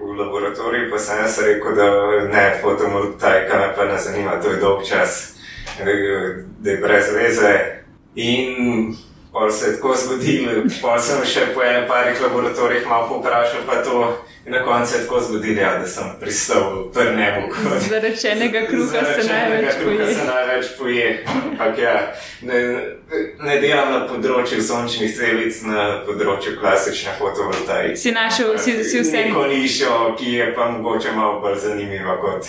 v 0.00 0.16
laboratoriju, 0.18 0.88
pa 0.90 0.98
sem 0.98 1.20
jaz 1.22 1.38
rekel, 1.44 1.76
da 1.76 1.86
ne, 2.32 2.46
fotomultajka 2.62 3.58
me 3.58 3.68
pa 3.76 3.84
ne 3.84 3.98
zanima, 3.98 4.40
to 4.42 4.50
je 4.50 4.56
dolg 4.56 4.82
čas, 4.88 5.36
da 5.84 6.70
je 6.70 6.76
brez 6.82 7.12
veze. 7.14 7.52
In 8.14 8.96
pol 9.36 9.50
se 9.50 9.66
je 9.66 9.74
tako 9.76 9.94
zgodilo, 9.96 10.52
pol 10.82 10.96
sem 10.98 11.20
še 11.28 11.42
po 11.54 11.60
enem 11.60 11.84
parih 11.88 12.20
laboratorijih 12.24 12.86
malo 12.88 13.08
povprašal, 13.10 13.66
pa 13.68 13.82
to 13.84 13.98
in 14.46 14.52
na 14.52 14.62
koncu 14.64 14.92
se 14.92 14.96
je 14.96 15.02
tako 15.04 15.20
zgodilo, 15.20 15.60
ja, 15.60 15.74
da 15.78 15.86
sem 15.86 16.04
pristal 16.20 16.88
pri 16.94 17.04
njemu. 17.16 17.42
Zarečenega 17.88 18.62
kruha 18.70 19.02
se 19.04 19.28
največ 19.28 19.74
poje. 19.84 20.14
Se 20.14 20.24
največ 20.24 20.66
poje. 20.78 21.24
Ampak 21.50 21.78
ja, 21.78 22.14
ne, 22.48 22.62
ne 23.44 23.58
delam 23.60 23.92
na 23.92 24.00
področju 24.08 24.62
sončnih 24.64 25.12
celic, 25.18 25.60
na 25.68 25.84
področju 26.08 26.56
klasične 26.56 27.12
fotovoltaike. 27.20 28.00
Si 28.00 28.16
našel, 28.16 28.56
si, 28.56 28.78
si 28.88 29.04
vse. 29.04 29.26
Neko 29.28 29.44
nišo, 29.52 29.98
ki 30.16 30.32
je 30.38 30.48
pa 30.56 30.70
mogoče 30.78 31.12
malo 31.12 31.42
bolj 31.44 31.60
zanimiva 31.68 32.16
kot. 32.24 32.48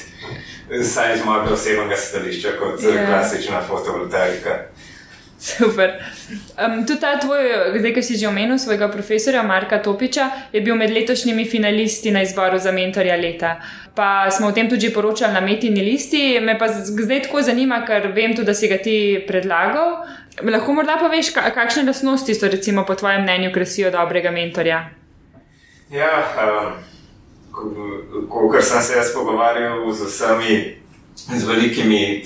Saj 0.68 1.18
iz 1.18 1.28
mojega 1.28 1.52
osebnega 1.56 2.00
stališča, 2.00 2.56
kot 2.60 2.80
yeah. 2.80 2.96
Ja. 2.96 3.08
klasična 3.12 3.66
fotovoltaika. 3.68 4.62
Super. 5.58 5.94
Um, 6.58 6.86
tudi 6.86 7.00
ta 7.00 7.20
tvoj, 7.20 7.78
zdaj, 7.78 7.94
ki 7.94 8.04
si 8.04 8.18
že 8.18 8.28
omenil 8.28 8.58
svojega 8.58 8.90
profesora 8.90 9.44
Marka 9.44 9.78
Topiča, 9.78 10.50
je 10.54 10.62
bil 10.62 10.76
med 10.76 10.90
letošnjimi 10.90 11.46
finalisti 11.46 12.12
na 12.12 12.22
izboru 12.26 12.58
za 12.58 12.72
mentorja 12.72 13.16
leta. 13.16 13.62
Pa 13.96 14.32
smo 14.32 14.48
o 14.48 14.52
tem 14.52 14.70
tudi 14.70 14.90
poročali 14.94 15.34
na 15.34 15.42
metini 15.42 15.82
listi. 15.82 16.40
Me 16.42 16.58
pa 16.58 16.68
zdaj 16.70 17.24
tako 17.30 17.42
zanima, 17.42 17.84
ker 17.86 18.12
vem 18.16 18.34
tudi, 18.36 18.50
da 18.50 18.54
si 18.54 18.68
ga 18.68 18.78
ti 18.78 19.24
predlagal. 19.28 20.04
Lahko 20.42 20.74
morda 20.74 20.98
poveš, 21.02 21.32
kakšne 21.34 21.86
lasnosti 21.86 22.34
so, 22.34 22.50
recimo, 22.50 22.86
po 22.86 22.96
tvojem 22.96 23.22
mnenju, 23.22 23.54
krasijo 23.54 23.92
dobrega 23.92 24.32
mentorja? 24.32 24.90
Ja. 25.94 26.14
Um 26.38 26.98
ko 28.30 28.62
sem 28.62 28.82
se 28.82 28.94
jaz 28.98 29.14
pogovarjal 29.14 29.94
z 29.94 30.06
vsemi, 30.06 30.78
z 31.16 31.44
velikimi 31.48 32.24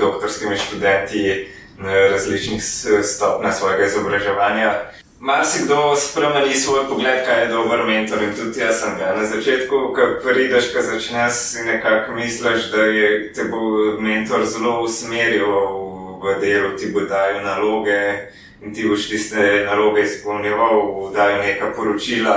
doktorskimi 0.00 0.56
študenti 0.56 1.46
na 1.78 1.92
različnih 2.10 2.62
stopnjah 3.02 3.54
svojega 3.54 3.84
izobraževanja. 3.86 4.72
Marsikdo 5.20 5.96
spremeni 5.96 6.54
svoj 6.54 6.88
pogled, 6.88 7.24
kaj 7.26 7.42
je 7.42 7.48
dober 7.48 7.86
mentor 7.86 8.22
in 8.22 8.34
tudi 8.36 8.60
jaz 8.60 8.80
sem 8.80 8.98
ga. 8.98 9.14
Na 9.16 9.24
začetku, 9.26 9.92
ko 9.96 10.02
prideš, 10.24 10.72
ko 10.74 10.82
začneš, 10.82 11.32
si 11.32 11.64
nekako 11.64 12.12
misliš, 12.12 12.70
da 12.70 12.82
je 12.82 13.32
te 13.32 13.44
bo 13.44 13.60
mentor 14.00 14.44
zelo 14.46 14.82
usmeril 14.82 15.46
v 16.22 16.40
delo, 16.40 16.76
ti 16.76 16.92
bo 16.92 17.00
dajal 17.00 17.44
naloge 17.44 18.28
in 18.62 18.74
ti 18.74 18.88
boš 18.88 19.08
tiste 19.08 19.64
naloge 19.66 20.02
izpolnjeval, 20.02 21.10
dajo 21.14 21.42
neka 21.42 21.72
poročila, 21.76 22.36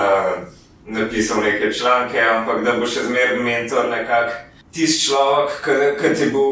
napisal 0.88 1.43
neke 1.43 1.73
članke, 1.73 2.21
ampak 2.21 2.63
da 2.63 2.80
bo 2.80 2.88
še 2.88 3.04
zmeraj 3.08 3.39
mentor 3.43 3.89
nekako. 3.91 4.48
Tisti 4.73 5.10
človek, 5.10 5.69
ki 6.01 6.10
ti 6.13 6.29
bo 6.29 6.43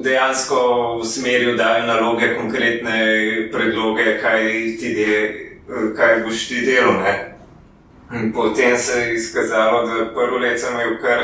dejansko 0.00 0.60
usmeril, 1.00 1.56
da 1.56 1.76
je 1.76 1.86
naloge, 1.86 2.30
konkretne 2.36 3.00
predloge, 3.52 4.16
kaj, 4.22 4.46
de, 4.80 5.18
kaj 5.96 6.22
boš 6.24 6.46
ti 6.48 6.62
delal. 6.64 7.02
Potem 8.34 8.76
se 8.78 9.00
je 9.00 9.14
izkazalo, 9.14 9.86
da 9.86 10.06
prvo 10.14 10.38
leto 10.38 10.58
sem 10.58 10.74
imel 10.74 10.96
kar 11.02 11.20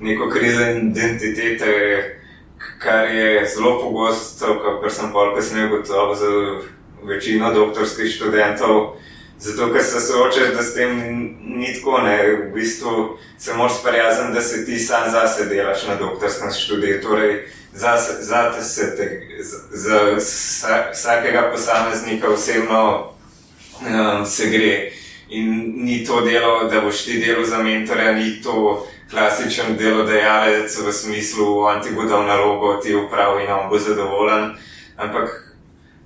neko 0.00 0.30
krizo 0.30 0.62
identitete, 0.70 1.72
kar 2.78 3.10
je 3.10 3.46
zelo 3.56 3.80
pogosto, 3.82 4.60
kar 4.82 4.90
sem 4.90 5.12
pa 5.12 5.34
kasneje 5.34 5.68
gotovo 5.68 6.14
za 6.14 6.30
večino 7.02 7.52
doktorskih 7.54 8.10
študentov. 8.14 8.96
Zato, 9.38 9.72
ker 9.72 9.82
se 9.84 10.00
soočaš, 10.00 10.54
da 10.56 10.62
s 10.62 10.74
tem 10.74 10.96
ni 11.44 11.74
tako, 11.74 11.98
ne? 11.98 12.16
v 12.26 12.54
bistvu 12.54 13.18
se 13.38 13.54
moraš 13.54 13.78
sprijazniti, 13.80 14.34
da 14.34 14.40
se 14.40 14.66
ti 14.66 14.78
sam 14.78 15.10
zase 15.10 15.44
delaš 15.44 15.86
na 15.86 15.94
doktorskem 15.94 16.52
študiju. 16.52 17.02
Torej, 17.02 17.46
za, 17.72 17.96
za 18.20 18.52
te 18.52 18.62
se 18.62 18.96
te, 18.96 19.28
za 19.70 20.00
vsakega 20.92 21.50
posameznika 21.52 22.28
osebno 22.28 23.12
um, 23.80 24.26
se 24.26 24.46
gre. 24.46 24.90
In 25.28 25.72
ni 25.76 26.04
to 26.04 26.20
delo, 26.20 26.64
da 26.64 26.80
boš 26.80 27.04
ti 27.04 27.18
delal 27.18 27.44
za 27.44 27.58
mentorja, 27.58 28.12
ni 28.12 28.42
to 28.42 28.86
klasičen 29.10 29.76
delodajalec 29.76 30.78
v 30.78 30.92
smislu, 30.92 31.58
on 31.58 31.82
ti 31.82 31.90
bo 31.94 32.04
dal 32.04 32.26
nalogo, 32.26 32.80
ti 32.80 32.94
upravi 32.94 33.44
in 33.44 33.52
on 33.52 33.68
bo 33.68 33.78
zadovoljen. 33.78 34.54
Ampak 34.96 35.45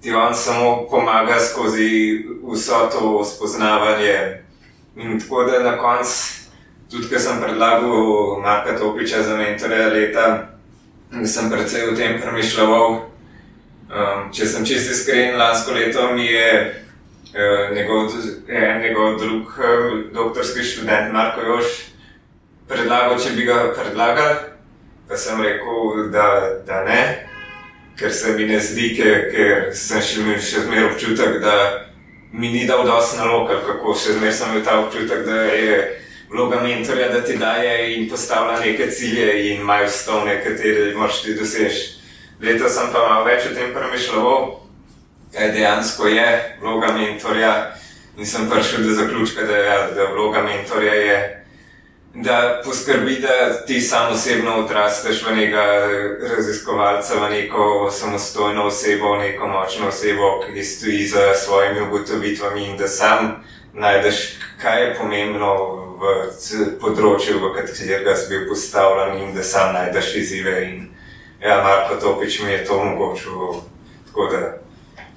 ti 0.01 0.13
on 0.13 0.35
samo 0.35 0.87
pomaga 0.91 1.41
skozi 1.41 2.25
vso 2.53 2.89
to 2.93 3.25
spoznavanje. 3.25 4.43
In 4.97 5.21
tako 5.21 5.45
da 5.45 5.63
na 5.63 5.79
koncu, 5.79 6.11
tudi 6.91 7.09
ko 7.09 7.19
sem 7.19 7.41
predlagal 7.43 8.41
Marka 8.43 8.79
Topiča 8.79 9.23
za 9.23 9.37
mentorja 9.37 9.89
leta, 9.89 10.49
sem 11.25 11.51
predvsej 11.51 11.89
o 11.89 11.97
tem 11.97 12.21
premišljal. 12.21 13.01
Um, 13.91 14.29
če 14.33 14.47
sem 14.47 14.65
čisto 14.65 14.95
iskren, 14.95 15.35
lansko 15.39 15.73
leto 15.75 16.13
mi 16.15 16.27
je 16.27 16.51
uh, 17.35 17.77
njegov, 17.77 18.13
eh, 18.49 18.79
njegov 18.83 19.19
drug 19.19 19.43
uh, 19.43 20.13
doktorski 20.15 20.63
študent 20.63 21.13
Marko 21.13 21.41
Još 21.41 21.65
predlagal, 22.69 23.19
če 23.19 23.35
bi 23.35 23.45
ga 23.45 23.73
predlagal, 23.75 24.35
pa 25.09 25.17
sem 25.17 25.43
rekel, 25.43 26.07
da, 26.13 26.27
da 26.67 26.85
ne 26.85 27.30
ker 28.01 28.13
se 28.13 28.33
mi 28.33 28.47
ne 28.49 28.59
zdi, 28.61 28.95
ker, 28.97 29.71
sem 29.77 30.01
še 30.01 30.23
imel 30.23 30.39
še 30.41 30.65
zmeraj 30.65 30.87
občutek, 30.95 31.35
da 31.43 31.57
mi 32.33 32.49
ni 32.49 32.63
dal 32.65 32.87
dosti 32.89 33.19
nalog, 33.21 33.51
kako 33.67 33.93
še 33.93 34.17
zmeraj 34.17 34.37
sem 34.39 34.55
imel 34.55 34.65
ta 34.65 34.79
občutek, 34.81 35.27
da 35.27 35.43
je 35.53 35.75
vloga 36.31 36.63
mentorja, 36.65 37.11
da 37.13 37.21
ti 37.27 37.37
daje 37.37 37.75
in 37.97 38.09
postavlja 38.09 38.61
neke 38.63 38.89
cilje 38.89 39.35
in 39.51 39.67
majstone, 39.69 40.39
katere 40.45 40.95
moraš 40.97 41.21
ti 41.27 41.37
doseči. 41.37 41.85
Leto 42.41 42.71
sem 42.73 42.89
pa 42.89 43.05
malo 43.05 43.27
več 43.29 43.51
o 43.51 43.53
tem 43.53 43.75
premišljal, 43.77 44.31
kaj 45.35 45.53
dejansko 45.53 46.09
je 46.09 46.29
vloga 46.63 46.95
mentorja 46.97 47.53
in 48.17 48.27
sem 48.27 48.49
prišel 48.49 48.87
do 48.87 48.97
zaključka, 48.97 49.45
da, 49.45 49.59
ja, 49.61 49.79
da 49.93 50.09
vloga 50.15 50.41
mentorja 50.47 50.95
je 50.95 51.19
da 52.15 52.61
poskrbi, 52.65 53.21
da 53.21 53.65
ti 53.67 53.81
sam 53.81 54.13
osebno 54.13 54.57
odrasteš 54.57 55.23
v 55.27 55.37
nekega 55.37 55.65
raziskovalca, 56.37 57.15
v 57.15 57.31
neko 57.31 57.91
samostojno 57.91 58.65
osebo, 58.67 59.15
v 59.15 59.19
neko 59.19 59.47
močno 59.47 59.89
osebo, 59.89 60.41
ki 60.47 60.65
stoji 60.65 61.07
za 61.07 61.35
svojimi 61.35 61.81
ugotovitvami 61.81 62.65
in 62.65 62.77
da 62.77 62.89
sam 62.89 63.45
najdeš, 63.75 64.39
kaj 64.63 64.83
je 64.83 64.95
pomembno 64.99 65.55
v 66.01 66.15
področju, 66.81 67.39
v 67.39 67.53
katerega 67.55 68.17
si 68.17 68.29
bil 68.33 68.49
postavljen 68.49 69.23
in 69.23 69.35
da 69.35 69.43
sam 69.43 69.75
najdeš 69.75 70.15
izzive. 70.15 70.57
In 70.65 70.89
ja, 71.41 71.63
Marko 71.63 72.01
Topič 72.01 72.41
mi 72.43 72.53
je 72.53 72.65
to 72.65 72.81
omogočil. 72.81 73.61
Tako 74.09 74.27
da 74.33 74.41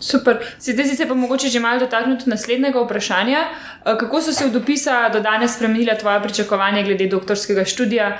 Super. 0.03 0.37
Zdaj 0.59 0.85
si 0.85 0.95
se 0.95 1.07
pa 1.07 1.13
mogoče 1.13 1.47
že 1.47 1.59
malo 1.59 1.79
dotakniti 1.79 2.29
naslednjega 2.29 2.79
vprašanja. 2.79 3.39
Eh, 3.39 3.95
kako 3.99 4.21
so 4.21 4.33
se 4.33 4.45
od 4.45 4.55
opisa 4.55 5.09
do 5.09 5.19
danes 5.19 5.55
spremenila 5.55 5.95
tvoja 5.95 6.19
pričakovanja 6.19 6.83
glede 6.83 7.07
doktorskega 7.07 7.65
študija 7.65 8.17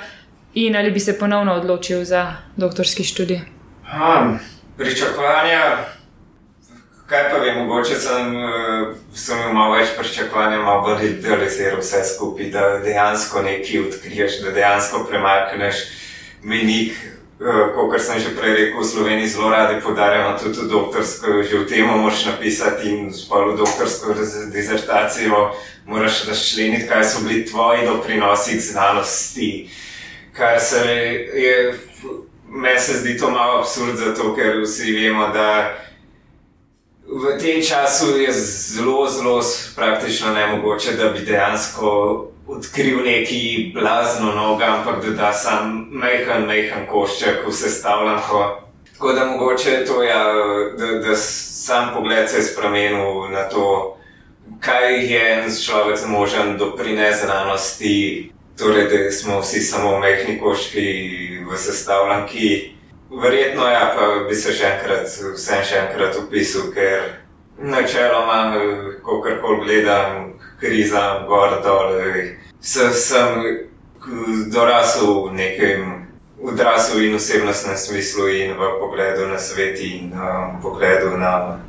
in 0.54 0.76
ali 0.76 0.90
bi 0.90 1.00
se 1.00 1.18
ponovno 1.18 1.54
odločil 1.54 2.04
za 2.04 2.32
doktorski 2.56 3.04
študij? 3.04 3.40
Ha, 3.84 4.38
pričakovanja. 4.76 5.76
Kaj 7.06 7.30
pa 7.30 7.38
vem, 7.38 7.58
mogoče 7.58 7.94
sem, 7.94 8.36
eh, 8.36 8.94
sem 9.14 9.38
imel 9.38 9.52
malo 9.52 9.74
več 9.74 9.88
pričakovanja, 9.98 10.58
malo 10.58 10.82
bolj 10.82 11.04
idealiziral 11.06 11.80
vse 11.80 12.00
skupaj, 12.14 12.46
da 12.50 12.78
dejansko 12.84 13.42
nekaj 13.42 13.80
odkriješ, 13.88 14.40
da 14.40 14.50
dejansko 14.50 15.04
premakneš 15.10 15.84
menik 16.42 16.96
kot 17.38 18.00
sem 18.00 18.20
že 18.20 18.34
prej 18.38 18.54
rekel, 18.54 18.80
v 18.80 18.86
Sloveniji 18.86 19.28
zelo 19.28 19.50
radi 19.50 19.80
podarjamo 19.82 20.38
tudi 20.38 20.68
doktorsko, 20.70 21.42
že 21.42 21.58
v 21.58 21.66
tem 21.66 21.86
moraš 21.86 22.24
napisati 22.30 22.88
in 22.88 23.12
spolu 23.12 23.56
doktorsko 23.56 24.14
dizertacijo, 24.52 25.54
moraš 25.86 26.24
razčleniti, 26.28 26.86
kaj 26.86 27.04
so 27.04 27.26
bili 27.26 27.44
tvoji 27.44 27.86
doprinosi 27.86 28.58
k 28.58 28.60
znanosti. 28.60 29.70
Kar 30.32 30.60
se 30.60 30.78
je, 31.34 31.78
meni 32.48 32.80
se 32.80 32.92
zdi 32.92 33.18
to 33.18 33.30
malo 33.30 33.58
absurd, 33.58 33.96
zato 33.96 34.34
ker 34.34 34.62
vsi 34.62 34.92
vemo, 34.92 35.28
da 35.28 35.74
v 37.06 37.38
tem 37.38 37.62
času 37.62 38.16
je 38.18 38.32
zelo, 38.32 39.08
zelo 39.10 39.42
praktično 39.76 40.32
nemogoče, 40.32 40.92
da 40.92 41.08
bi 41.08 41.18
dejansko 41.18 41.90
odkril 42.46 43.04
neki 43.04 43.72
blazno 43.74 44.32
nogo, 44.32 44.64
ampak 44.64 45.04
da 45.04 45.10
da 45.10 45.32
sam 45.32 45.88
mehen, 45.90 46.46
mehen 46.46 46.86
košček, 46.90 47.46
vse 47.48 47.70
stavljam. 47.70 48.20
Tako 48.92 49.12
da 49.12 49.24
mogoče 49.24 49.70
je 49.70 49.86
to, 49.86 50.02
ja, 50.02 50.24
da, 50.78 50.86
da 51.08 51.16
sam 51.16 51.94
pogled 51.94 52.30
se 52.30 52.36
je 52.36 52.42
spremenil 52.42 53.30
na 53.30 53.48
to, 53.48 53.96
kaj 54.60 55.12
je 55.12 55.32
en 55.32 55.50
človek 55.64 55.98
zmožen 55.98 56.56
doprinesti 56.58 57.26
znanosti. 57.26 58.30
Torej, 58.58 58.84
da 58.84 59.10
smo 59.10 59.40
vsi 59.40 59.60
samo 59.60 59.98
mehni 59.98 60.38
koščki 60.40 60.84
v 61.50 61.56
sestavljanki. 61.56 62.73
Verjetno, 63.22 63.66
ja, 63.70 63.92
pa 63.96 64.06
bi 64.28 64.34
se 64.34 64.52
še 64.54 64.64
enkrat, 64.72 65.06
vsem 65.36 65.62
še 65.62 65.76
enkrat 65.84 66.16
opisal, 66.18 66.70
ker 66.74 67.04
načeloma, 67.62 68.56
ko 69.04 69.20
karkoli 69.22 69.62
gledam, 69.64 70.32
kriza, 70.60 71.04
gor, 71.28 71.60
dol. 71.62 71.94
Se, 72.60 72.90
sem 72.96 73.44
dorasel 74.52 75.28
v 75.28 75.36
nekem 75.36 75.92
odraslu 76.44 77.04
in 77.04 77.14
osebnostnem 77.14 77.76
smislu 77.76 78.28
in 78.28 78.56
v 78.58 78.72
pogledu 78.80 79.28
na 79.28 79.38
svet 79.38 79.80
in 79.80 80.12
uh, 80.12 80.60
pogledu 80.62 81.16
na 81.16 81.60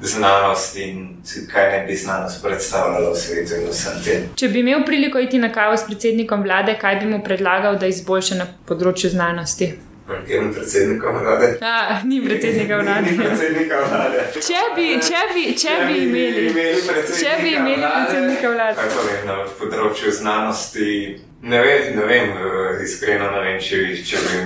znanost 0.00 0.76
in 0.76 1.16
kaj 1.52 1.70
ne 1.72 1.86
bi 1.86 1.96
znanost 1.96 2.42
predstavljala 2.42 3.10
v 3.10 3.16
svetu 3.16 3.54
in 3.54 3.68
vsem 3.68 4.02
tem. 4.04 4.28
Če 4.34 4.48
bi 4.48 4.62
imel 4.62 4.84
priliko 4.86 5.20
iti 5.20 5.38
na 5.38 5.52
kavo 5.52 5.76
s 5.76 5.84
predsednikom 5.84 6.42
vlade, 6.42 6.78
kaj 6.80 7.02
bi 7.02 7.10
mu 7.10 7.20
predlagal, 7.24 7.76
da 7.76 7.90
izboljša 7.90 8.38
na 8.38 8.46
področju 8.66 9.10
znanosti? 9.12 9.74
Katerem 10.10 10.54
predsednikom 10.54 11.18
vlade? 11.18 11.48
A, 11.62 11.74
ni 12.04 12.18
predsednika 12.20 12.76
vlade. 12.76 13.00
Ni 13.02 13.18
predsednika 13.18 13.76
vlade. 13.80 14.18
Če 14.36 14.62
bi, 14.74 14.86
če 15.00 15.20
bi, 15.30 15.44
če 15.54 15.74
bi 15.86 15.98
imeli, 16.00 16.44
če 17.14 17.32
bi 17.42 17.52
imeli 17.52 17.84
predsednika 17.84 18.50
vlade. 18.50 18.76
Kaj 18.76 18.88
pa 18.88 19.02
vem, 19.06 19.22
na 19.24 19.36
področju 19.54 20.10
znanosti, 20.12 20.90
ne 21.42 21.60
vem, 21.60 21.96
ne 21.96 22.04
vem, 22.04 22.28
eh, 22.30 22.82
iskreno 22.82 23.30
ne 23.30 23.40
vem, 23.40 23.60
če, 23.60 23.76
bi- 23.78 24.04
če 24.04 24.16
bi 24.18 24.40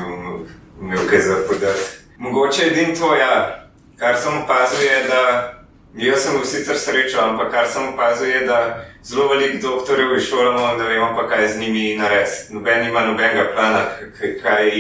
imel 0.80 1.08
kaj 1.08 1.20
za 1.20 1.36
podati. 1.48 1.84
Mogoče 2.18 2.66
edino 2.66 2.94
to, 2.94 3.14
ja, 3.14 3.32
kar 3.98 4.16
sem 4.16 4.36
opazil, 4.38 4.82
je, 4.82 4.98
da 5.08 5.20
jaz 5.96 6.20
sem 6.20 6.32
bil 6.32 6.44
sicer 6.44 6.76
srečo, 6.76 7.20
ampak 7.20 7.50
kar 7.50 7.66
sem 7.66 7.88
opazil, 7.88 8.28
je, 8.28 8.40
da 8.42 8.60
zelo 9.02 9.28
veliko 9.28 9.58
doktorjev 9.62 10.16
izšolamo, 10.16 10.76
da 10.76 10.84
vemo 10.84 11.14
pa, 11.16 11.24
kaj 11.26 11.48
z 11.48 11.58
njimi 11.58 11.96
narediti. 11.96 12.52
Noben 12.52 12.86
ima 12.86 13.00
nobenega 13.02 13.48
plana, 13.54 13.80
k- 13.90 14.12
k- 14.12 14.36
kaj 14.42 14.70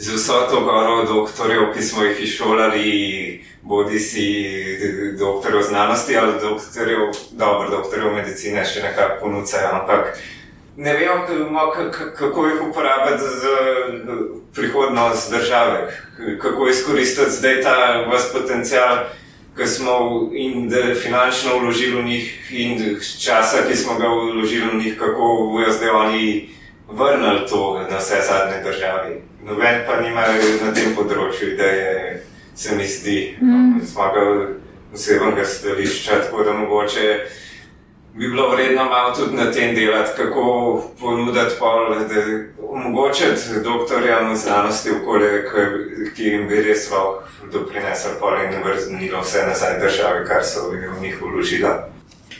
z 0.00 0.14
vso 0.16 0.46
to 0.50 0.60
goro 0.64 1.04
doktorjev, 1.04 1.72
ki 1.74 1.82
smo 1.82 2.04
jih 2.04 2.20
izšolali, 2.24 3.44
bodi 3.62 3.98
si 4.00 4.26
doktorjev 5.18 5.62
znanosti 5.62 6.16
ali 6.16 6.40
doktorjev, 6.40 7.12
dobro, 7.32 7.70
doktorjev 7.70 8.14
medicine, 8.14 8.64
še 8.64 8.80
nekako 8.82 9.20
ponucajo, 9.20 9.68
ampak 9.72 10.16
ne 10.76 10.94
k- 11.92 12.14
kako 12.16 12.46
jih 12.46 12.62
uporabiti 12.70 13.22
za 13.22 13.56
prihodnost 14.54 15.30
države, 15.30 15.92
kako 16.40 16.68
izkoristiti 16.68 17.30
zdaj 17.30 17.62
ta 17.62 17.76
vas 18.08 18.32
potencial. 18.32 19.04
Ki 19.56 19.66
smo 19.66 20.30
in 20.32 20.70
finančno 20.94 21.58
vložili 21.58 22.00
v 22.00 22.04
njih, 22.04 22.26
in 22.50 22.96
časa, 23.20 23.66
ki 23.68 23.76
smo 23.76 23.98
ga 23.98 24.08
vložili 24.08 24.70
v 24.72 24.78
njih, 24.78 24.94
kako 24.98 25.50
bojo 25.52 25.72
zdaj 25.72 25.90
oni 25.90 26.48
vrnili 26.88 27.46
to 27.50 27.82
na 27.90 27.98
vse 27.98 28.22
zadnje 28.24 28.62
države. 28.64 29.20
Noben 29.44 29.84
pa 29.86 30.00
nima 30.00 30.20
na 30.64 30.72
tem 30.74 30.94
področju 30.94 31.54
ideje, 31.54 32.22
se 32.54 32.76
mi 32.76 32.84
zdi, 32.84 33.36
mm. 33.40 33.80
zmagal 33.88 34.46
osebnega 34.94 35.44
stališča, 35.44 36.18
tako 36.26 36.44
da 36.44 36.52
mogoče 36.52 37.06
bi 38.14 38.28
bilo 38.28 38.50
vredno 38.50 38.84
malo 38.84 39.14
tudi 39.16 39.36
na 39.36 39.52
tem 39.52 39.74
delati, 39.74 40.10
kako 40.16 40.42
ponuditi 41.00 41.56
pol, 41.58 41.94
da 42.10 42.24
omogočiti 42.68 43.62
doktorjem 43.64 44.36
znanosti 44.36 44.90
okolje, 44.90 45.44
ki- 46.16 46.24
jim 46.24 46.48
bi 46.48 46.60
res 46.62 46.90
lahko 46.90 47.22
doprinesel 47.52 48.18
pol 48.20 48.36
in 48.44 48.60
vrnilo 48.64 49.22
vse 49.22 49.46
nazaj 49.46 49.78
države, 49.80 50.26
kar 50.26 50.44
so 50.44 50.68
v 50.70 51.00
njih 51.00 51.22
vložila. 51.22 51.88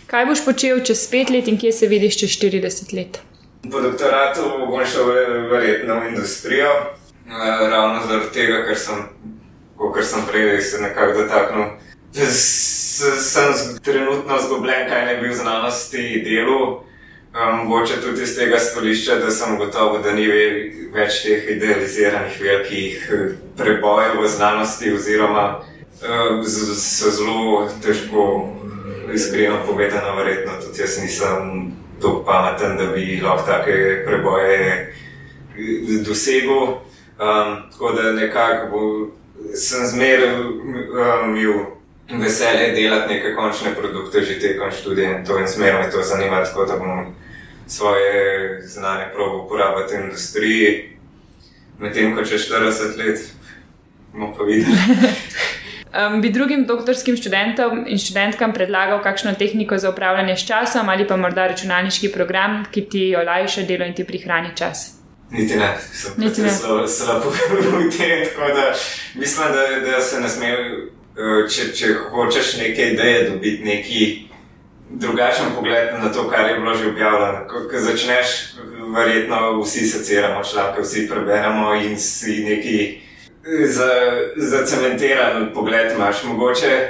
Kaj 0.06 0.26
boš 0.26 0.44
počel 0.44 0.80
čez 0.84 1.06
pet 1.10 1.30
let 1.30 1.48
in 1.48 1.58
kje 1.58 1.72
se 1.72 1.86
vidiš 1.86 2.18
čez 2.20 2.30
40 2.30 2.96
let? 2.96 3.20
Po 3.62 3.80
doktoratu 3.80 4.40
bom 4.66 4.80
šel 4.86 5.04
ve- 5.04 5.48
verjetno 5.48 5.94
v 5.96 6.08
industrijo, 6.08 6.70
eh, 6.70 7.32
ravno 7.62 8.00
zaradi 8.06 8.32
tega, 8.32 8.64
ker 8.64 8.78
sem, 8.78 8.96
kot 9.76 10.04
sem 10.04 10.20
prej 10.26 10.60
se 10.60 10.78
nekako 10.78 11.12
dotaknil. 11.14 11.64
Sem 12.12 13.52
trenutno 13.82 14.38
zgubljen, 14.38 14.88
kaj 14.88 15.06
ne 15.06 15.16
bi 15.16 15.28
v 15.28 15.34
znanosti 15.34 16.22
delal. 16.24 16.82
Um, 17.32 17.58
Mogoče 17.58 18.00
tudi 18.02 18.22
iz 18.22 18.36
tega 18.36 18.58
stališča, 18.58 19.14
da 19.16 19.30
sem 19.30 19.56
gotov, 19.56 20.02
da 20.02 20.12
ni 20.12 20.26
ve- 20.26 20.64
več 20.92 21.22
teh 21.22 21.44
idealiziranih 21.48 22.40
velikih 22.40 23.10
eh, 23.12 23.16
prebojev 23.56 24.18
v 24.20 24.28
znanosti, 24.28 24.92
oziroma 24.92 25.60
eh, 26.02 26.42
so 26.74 27.10
zelo 27.10 27.38
težko, 27.78 28.48
iskreno 29.14 29.56
povedano, 29.66 30.16
verjetno 30.16 30.52
tudi 30.60 30.80
jaz 30.80 30.98
nisem 30.98 31.72
tako 32.00 32.24
pameten, 32.26 32.76
da 32.76 32.86
bi 32.86 33.20
lahko 33.22 33.46
take 33.46 34.04
preboje 34.06 34.56
eh, 34.56 36.02
dosegel. 36.06 36.62
Um, 37.20 37.70
tako 37.70 37.92
da 37.92 38.12
nekako 38.12 38.66
bo- 38.70 39.08
sem 39.54 39.86
zmeraj 39.86 40.34
um, 40.40 41.36
imel 41.36 41.58
veselje 42.22 42.72
delati 42.74 43.14
neke 43.14 43.34
končne 43.34 43.74
produkte 43.74 44.22
že 44.22 44.40
tekom 44.40 44.70
študija 44.70 45.18
in 45.18 45.24
to 45.24 45.38
in 45.38 45.46
zmeraj 45.46 45.82
me 45.86 45.90
to 45.90 46.02
zanima, 46.02 46.44
tako 46.44 46.64
da 46.64 46.76
bom 46.76 47.14
svoje 47.66 48.12
znanje 48.62 49.04
probo 49.14 49.44
uporabiti 49.44 49.96
v 49.96 50.00
industriji. 50.04 50.96
Medtem 51.78 52.16
ko 52.16 52.24
čez 52.24 52.40
40 52.50 52.96
let 52.98 53.18
bomo 54.12 54.34
pa 54.38 54.44
videli. 54.44 54.76
Um, 55.90 56.20
bi 56.22 56.30
drugim 56.30 56.66
doktorskim 56.66 57.16
študentom 57.16 57.82
in 57.86 57.98
študentkam 57.98 58.52
predlagal 58.54 59.02
kakšno 59.02 59.32
tehniko 59.34 59.78
za 59.78 59.90
upravljanje 59.90 60.36
s 60.36 60.46
časom 60.46 60.88
ali 60.88 61.06
pa 61.06 61.16
morda 61.16 61.46
računalniški 61.46 62.12
program, 62.12 62.64
ki 62.70 62.84
ti 62.88 63.16
olajša 63.16 63.62
delo 63.66 63.84
in 63.84 63.94
ti 63.94 64.04
prihrani 64.04 64.54
čas? 64.56 65.00
Niti 65.30 65.56
ne, 65.56 65.74
Niti 66.16 66.42
ne. 66.42 66.50
slabo 66.86 67.32
tem, 67.98 68.24
tako 68.24 68.52
da 68.54 68.74
mislim, 69.14 69.48
da, 69.52 69.90
da 69.90 70.00
se 70.00 70.20
ne 70.20 70.28
sme, 70.28 70.48
eh, 70.48 71.48
če, 71.50 71.72
če 71.74 71.94
hočeš 72.10 72.56
neke 72.58 72.92
ideje 72.92 73.30
dobiti, 73.30 73.64
neki 73.64 74.28
drugačen 74.90 75.54
pogled 75.54 75.94
na 76.02 76.12
to, 76.12 76.28
kar 76.30 76.50
je 76.50 76.58
bilo 76.58 76.74
že 76.74 76.88
objavljeno. 76.88 77.46
Ko, 77.48 77.68
ko 77.70 77.78
začneš, 77.78 78.54
verjetno 78.94 79.60
vsi 79.62 79.86
seciramo 79.86 80.44
članke, 80.44 80.82
vsi 80.82 81.08
preberemo 81.08 81.74
in 81.74 81.98
si 81.98 82.44
neki 82.44 83.00
eh, 83.50 83.66
za, 83.66 83.90
zacementiran 84.36 85.50
pogled 85.54 85.92
imaš. 85.92 86.24
Mogoče 86.24 86.88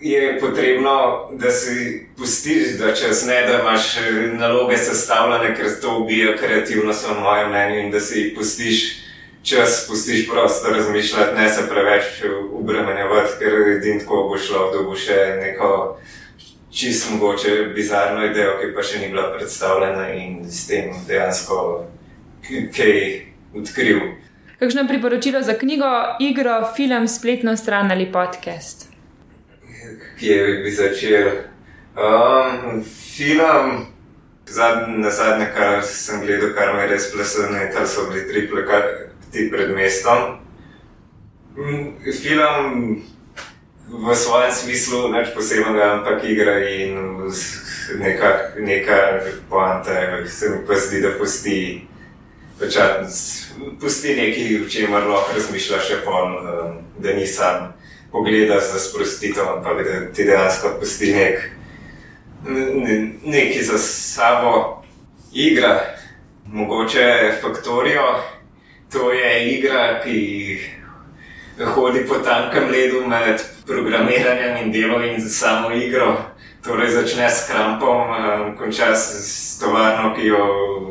je 0.00 0.38
potrebno, 0.40 1.28
da 1.32 1.50
si 1.50 2.06
pustiš, 2.16 2.78
da 2.78 2.94
čez 2.94 3.26
ne, 3.26 3.46
da 3.46 3.60
imaš 3.60 3.96
eh, 3.96 4.00
naloge 4.38 4.76
sestavljene, 4.76 5.56
ker 5.56 5.66
to 5.82 5.98
ubija 5.98 6.36
kreativnost, 6.36 7.08
v 7.08 7.20
mojem 7.20 7.48
mnenju, 7.48 7.80
in 7.80 7.90
da 7.90 8.00
si 8.00 8.34
pustiš 8.36 9.02
čas, 9.42 9.86
pustiš 9.88 10.28
prostor 10.30 10.76
razmišljati, 10.76 11.34
ne 11.36 11.48
se 11.48 11.68
preveč 11.68 12.02
obremenjevati, 12.52 13.32
ker 13.38 13.76
edin 13.76 14.00
tako 14.00 14.28
bo 14.28 14.38
šlo, 14.38 14.70
da 14.74 14.82
bo 14.82 14.96
še 14.96 15.36
neko 15.40 15.98
čisto 16.72 17.14
mogoče 17.14 17.72
bizarno 17.74 18.26
idejo, 18.26 18.58
ki 18.60 18.74
pa 18.74 18.82
še 18.82 18.98
ni 18.98 19.08
bila 19.12 19.32
predstavljena 19.36 20.08
in 20.14 20.44
s 20.50 20.66
tem 20.66 20.94
dejansko 21.08 21.84
kaj 22.76 22.96
odkril. 23.54 24.00
Kakšno 24.62 24.84
priporočilo 24.88 25.42
za 25.42 25.56
knjigo, 25.58 25.90
igro, 26.22 26.72
film, 26.76 27.08
spletno 27.08 27.56
stran 27.56 27.90
ali 27.90 28.12
podcast? 28.12 28.92
kje 30.18 30.62
bi 30.62 30.70
začel. 30.70 31.28
Um, 31.98 32.84
film, 33.16 33.86
zadnje, 34.46 34.98
na 34.98 35.10
zadnje, 35.10 35.46
kar 35.56 35.82
sem 35.82 36.20
gledal, 36.20 36.54
kar 36.54 36.74
me 36.76 36.82
je 36.82 36.88
res 36.88 37.10
presenetilo, 37.10 37.86
so 37.86 38.06
bili 38.10 38.22
tri 38.28 38.46
plakati 38.50 39.50
pred 39.50 39.74
mestom. 39.74 40.38
Mm, 41.58 41.98
Film 42.22 43.02
v 43.90 44.14
svojem 44.14 44.52
smislu 44.52 45.10
nič 45.10 45.34
posebnega, 45.34 45.92
ampak 45.98 46.22
igra 46.24 46.62
in 46.70 47.26
neka, 47.98 48.54
neka 48.62 48.98
poanta 49.50 50.22
se 50.30 50.54
mi 50.54 50.66
pa 50.66 50.78
zdi, 50.78 51.02
da 51.02 51.18
pusti. 51.18 51.91
Pečat, 52.62 53.00
pusti 53.80 54.14
nekaj, 54.14 54.60
o 54.62 54.68
čemer 54.70 55.06
lahko 55.10 55.34
razmišljaš, 55.34 55.86
še 55.88 55.96
pol, 56.04 56.36
um, 56.38 56.76
da 57.02 57.10
ni 57.16 57.24
sam 57.26 57.72
pogledaš 58.12 58.68
za 58.70 58.78
sprostitev, 58.78 59.48
ampak 59.56 59.80
da 59.82 59.96
ti 60.14 60.22
dejansko 60.28 60.76
pusti 60.78 61.10
nek, 61.10 61.40
ne- 62.46 63.00
nekaj 63.24 63.62
za 63.66 63.78
sabo. 63.82 64.84
Igra, 65.32 65.80
mogoče 66.46 67.32
Faktorijo, 67.42 68.06
to 68.92 69.10
je 69.12 69.32
igra, 69.56 69.98
ki 70.04 70.18
hodi 71.74 72.06
po 72.06 72.20
tankem 72.22 72.70
ledu 72.70 73.02
med 73.06 73.42
programiranjem 73.66 74.62
in 74.62 74.72
delom 74.72 75.02
in 75.02 75.18
samo 75.30 75.74
igro. 75.74 76.14
Torej, 76.62 76.94
začneš 76.94 77.32
s 77.32 77.50
krampom, 77.50 78.06
um, 78.06 78.56
končaš 78.56 78.98
s 79.18 79.58
tovarno, 79.58 80.14
ki 80.14 80.26
jo 80.30 80.46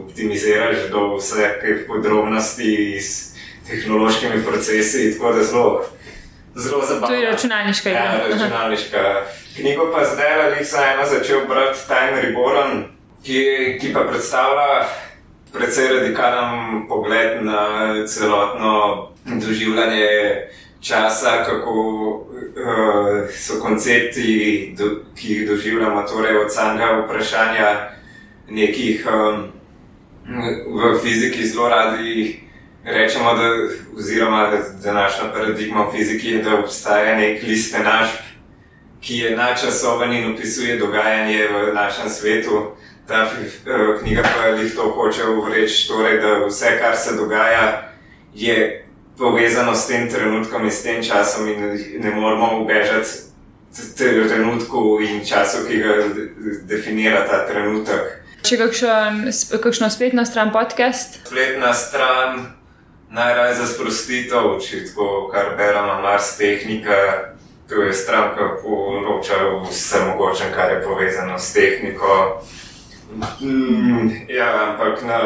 optimiziraš 0.06 0.78
do 0.92 1.16
vseh 1.16 1.86
podrobnosti, 1.88 3.00
s 3.02 3.32
tehnološkimi 3.68 4.44
procesi, 4.46 5.18
tako 5.18 5.34
da 5.34 5.44
zelo, 5.44 5.86
zelo 6.56 6.86
zabavno. 6.86 7.08
To 7.08 7.14
je 7.14 7.32
računalniška 7.32 7.90
igra. 7.90 8.02
Ja, 8.02 8.28
računalniška. 8.32 9.22
Knjigo 9.56 9.92
pa 9.94 10.06
zdaj 10.06 10.42
ali 10.42 10.66
sem 10.66 10.84
eno 10.94 11.06
začel 11.10 11.40
brati 11.48 11.80
Time 11.88 12.22
Reborn, 12.22 12.84
ki, 13.24 13.78
ki 13.82 13.94
pa 13.94 14.00
predstavlja 14.00 14.86
precej 15.54 15.88
radikalen 15.88 16.88
pogled 16.88 17.44
na 17.46 17.94
celotno 18.08 19.08
doživljanje 19.26 20.08
časa, 20.82 21.44
kako 21.46 21.72
uh, 21.72 23.30
so 23.30 23.60
koncepti, 23.62 24.76
do, 24.78 24.86
ki 25.16 25.34
jih 25.34 25.50
doživljamo, 25.50 26.02
torej 26.02 26.38
od 26.38 26.54
samega 26.54 27.04
vprašanja 27.06 27.90
nekih 28.50 29.08
um, 29.08 29.44
v 30.68 31.00
fiziki 31.04 31.48
zelo 31.48 31.70
radi 31.70 32.40
rečemo, 32.84 33.34
da, 33.34 33.50
oziroma 33.98 34.48
da 34.48 34.58
današnja 34.84 35.32
paradigma 35.34 35.86
v 35.88 35.92
fiziki 35.98 36.28
je, 36.28 36.44
da 36.44 36.60
obstaja 36.60 37.16
nek 37.18 37.44
list 37.44 37.76
enačb, 37.76 38.18
ki 39.02 39.18
je 39.18 39.38
načasoven 39.38 40.14
in 40.14 40.34
opisuje 40.34 40.78
dogajanje 40.78 41.48
v 41.48 41.74
našem 41.74 42.10
svetu. 42.10 42.72
Ta 43.08 43.24
uh, 43.24 44.02
knjiga 44.02 44.24
pa 44.24 44.48
jih 44.48 44.76
to 44.76 44.92
hoče 44.92 45.28
uvreči, 45.28 45.88
torej, 45.88 46.22
da 46.22 46.46
vse, 46.46 46.78
kar 46.80 46.98
se 46.98 47.16
dogaja, 47.16 47.92
je 48.34 48.86
povezano 49.18 49.76
s 49.76 49.88
tem 49.88 50.10
trenutkom 50.10 50.66
in 50.66 50.72
s 50.72 50.84
tem 50.84 51.04
časom, 51.04 51.48
in 51.50 52.02
ne 52.02 52.16
moramo 52.16 52.62
ubežati 52.62 53.10
trenutku 54.28 55.00
in 55.02 55.26
času, 55.26 55.68
ki 55.68 55.78
ga 55.78 55.94
definira 56.64 57.28
ta 57.28 57.48
trenutek. 57.48 58.21
Če 58.42 58.58
kakšen, 58.58 59.28
kakšno 59.62 59.88
spletno 59.94 60.24
stran 60.26 60.50
podcast? 60.50 61.20
Spletna 61.28 61.74
stran, 61.78 62.40
najraje 63.14 63.60
za 63.60 63.68
sprostitev, 63.70 64.56
če 64.66 64.80
tako, 64.88 65.28
kar 65.30 65.54
beremo, 65.60 66.00
Mars 66.02 66.34
Tehnika, 66.40 66.98
to 67.70 67.86
je 67.86 67.94
stran, 67.94 68.34
ki 68.34 68.48
poroča 68.64 69.38
vse 69.68 70.02
mogoče, 70.08 70.50
kar 70.56 70.74
je 70.74 70.82
povezano 70.82 71.38
s 71.38 71.54
tehniko. 71.54 72.18
Mm, 73.46 74.10
ja, 74.32 74.50
ampak 74.66 75.06
na 75.06 75.20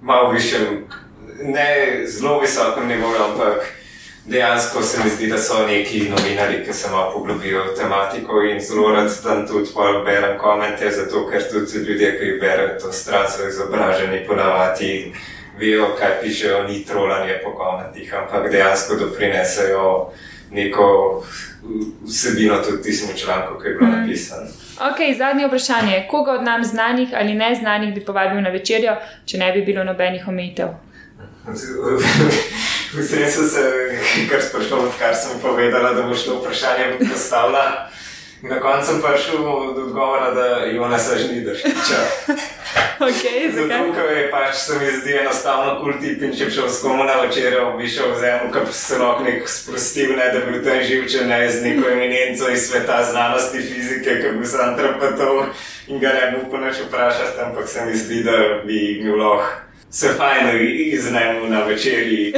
malo 0.00 0.32
višjem, 0.32 0.86
ne 1.44 1.68
zelo 2.08 2.38
visokem 2.40 2.88
nivoju, 2.88 3.20
ampak 3.30 3.68
dejansko 4.28 4.82
se 4.82 5.04
mi 5.04 5.10
zdi, 5.10 5.26
da 5.26 5.38
so 5.38 5.66
neki 5.66 6.08
novinari, 6.10 6.64
ki 6.64 6.72
se 6.72 6.90
malo 6.90 7.12
poglobijo 7.12 7.64
v 7.64 7.76
tematiko 7.76 8.42
in 8.42 8.60
zelo 8.60 8.92
rad 8.92 9.22
tam 9.22 9.46
tudi 9.46 9.70
berem 10.04 10.38
komente, 10.38 10.90
zato 10.90 11.28
ker 11.30 11.42
tudi 11.50 11.78
ljudje, 11.78 12.18
ki 12.18 12.40
berejo 12.40 12.78
to 12.80 12.92
stran, 12.92 13.26
so 13.28 13.48
izobraženi 13.48 14.26
ponavadi. 14.26 15.12
Vijo, 15.58 15.88
kaj 15.98 16.20
pišejo, 16.22 16.62
ni 16.68 16.84
trolanje 16.84 17.40
po 17.44 17.50
komentih, 17.54 18.14
ampak 18.14 18.50
dejansko 18.50 18.94
doprinesejo 18.94 20.12
neko 20.50 20.86
vsebino 22.06 22.58
tudi 22.62 22.82
tistemu 22.82 23.18
članku, 23.18 23.58
ki 23.62 23.68
je 23.68 23.74
bilo 23.74 23.90
mm. 23.90 24.00
napisano. 24.00 24.46
Ok, 24.80 25.16
zadnje 25.18 25.46
vprašanje. 25.46 26.06
Koga 26.10 26.32
od 26.32 26.42
nam 26.42 26.64
znanih 26.64 27.08
ali 27.12 27.34
neznanih 27.34 27.94
bi 27.94 28.04
povabil 28.04 28.40
na 28.40 28.50
večerjo, 28.50 28.96
če 29.26 29.38
ne 29.38 29.52
bi 29.52 29.62
bilo 29.62 29.84
nobenih 29.84 30.28
omejitev? 30.28 30.68
Vsem 32.92 33.28
sem 33.28 33.48
se 33.48 33.62
kar 34.30 34.42
sprašal, 34.42 34.78
odkar 34.88 35.14
sem 35.14 35.40
povedala, 35.42 35.92
da 35.92 36.02
bo 36.02 36.14
šlo 36.14 36.40
vprašanje 36.40 36.96
postavljati. 37.12 38.08
Na 38.42 38.60
koncu 38.60 38.86
sem 38.86 39.02
prišel 39.02 39.38
do 39.42 39.82
odgovora, 39.82 40.30
da 40.30 40.64
Jonas 40.64 41.10
že 41.16 41.32
ni 41.32 41.40
držal. 41.40 41.70
Okay, 42.98 43.50
Zato, 43.54 43.92
ker 43.94 44.16
je 44.16 44.30
pač 44.30 44.54
se 44.54 44.78
mi 44.78 44.86
zdi 44.90 45.12
enostavno 45.20 45.76
kul 45.80 45.92
tip 46.02 46.22
in 46.22 46.32
če 46.34 46.48
bi 46.48 46.54
šel 46.56 46.66
s 46.66 46.80
komu 46.82 47.04
na 47.06 47.20
večerjo, 47.20 47.76
bi 47.78 47.86
šel 47.86 48.10
v 48.10 48.18
zemljo, 48.20 48.48
ki 48.52 48.64
bi 48.66 48.74
se 48.74 48.98
lahko 48.98 49.22
nek 49.22 49.46
sprostil, 49.48 50.16
ne 50.18 50.26
da 50.34 50.40
bi 50.42 50.56
bil 50.56 50.64
tam 50.66 50.82
živčen, 50.82 51.30
ne 51.30 51.38
z 51.46 51.62
neko 51.62 51.86
eminenco 51.92 52.50
iz 52.50 52.66
sveta 52.66 52.98
znanosti, 53.10 53.62
fizike, 53.62 54.18
ki 54.22 54.34
bi 54.40 54.46
se 54.46 54.58
antropatov 54.64 55.46
in 55.86 56.02
ga 56.02 56.10
ne 56.16 56.26
bi 56.32 56.42
upal 56.42 56.66
več 56.66 56.82
vprašati, 56.88 57.38
ampak 57.46 57.70
se 57.70 57.86
mi 57.86 57.94
zdi, 57.94 58.24
da 58.26 58.36
bi 58.66 58.82
bil 59.04 59.14
lahko 59.22 59.67
se 59.90 60.08
fajn 60.08 60.46
iznajmo 60.92 61.48
na 61.48 61.62
večerji, 61.64 62.32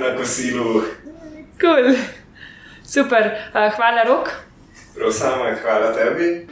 na 0.00 0.16
kosilu. 0.16 0.82
Cool. 1.60 1.94
Super, 2.84 3.22
uh, 3.54 3.76
hvala, 3.76 4.02
rok. 4.06 4.28
Prosim, 4.94 5.28
hvala 5.62 5.92
tebi. 5.94 6.46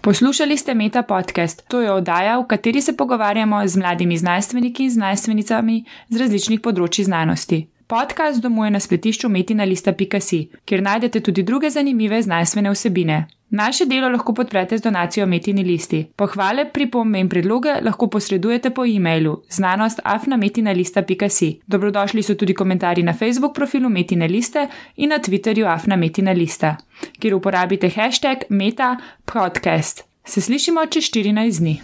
Poslušali 0.00 0.56
ste 0.56 0.74
Meta 0.74 1.02
podcast. 1.02 1.68
To 1.68 1.80
je 1.80 1.92
oddaja, 1.92 2.38
v 2.38 2.46
kateri 2.46 2.80
se 2.80 2.96
pogovarjamo 2.96 3.66
z 3.66 3.76
mladimi 3.76 4.16
znanstveniki 4.16 4.84
in 4.84 4.90
znanstvenicami 4.90 5.84
z 6.08 6.16
različnih 6.16 6.60
področji 6.60 7.04
znanosti. 7.04 7.66
Podcast 7.86 8.40
domuje 8.40 8.70
na 8.70 8.80
spletišču 8.80 9.28
metina.si, 9.28 10.40
kjer 10.64 10.82
najdete 10.82 11.20
tudi 11.20 11.42
druge 11.42 11.70
zanimive 11.70 12.22
znanstvene 12.22 12.70
vsebine. 12.70 13.26
Naše 13.50 13.86
delo 13.86 14.08
lahko 14.08 14.34
podprete 14.34 14.78
z 14.78 14.82
donacijo 14.82 15.26
Metini 15.26 15.64
listi. 15.64 16.06
Pohvale, 16.16 16.72
pripombe 16.72 17.18
in 17.18 17.28
predloge 17.28 17.80
lahko 17.82 18.06
posredujete 18.06 18.70
po 18.70 18.86
e-mailu 18.86 19.42
znanost.afnametina.si. 19.48 21.60
Dobrodošli 21.66 22.22
so 22.22 22.34
tudi 22.34 22.54
komentarji 22.54 23.02
na 23.02 23.12
Facebook 23.12 23.54
profilu 23.54 23.88
Metine 23.88 24.28
liste 24.28 24.68
in 24.96 25.08
na 25.08 25.18
Twitterju 25.18 25.66
Afnametina 25.66 26.32
lista, 26.32 26.76
kjer 27.18 27.34
uporabite 27.34 27.88
hashtag 27.88 28.38
Meta 28.48 28.96
Podcast. 29.24 30.04
Se 30.24 30.40
slišimo 30.40 30.86
čez 30.86 31.04
14 31.04 31.58
dni. 31.58 31.80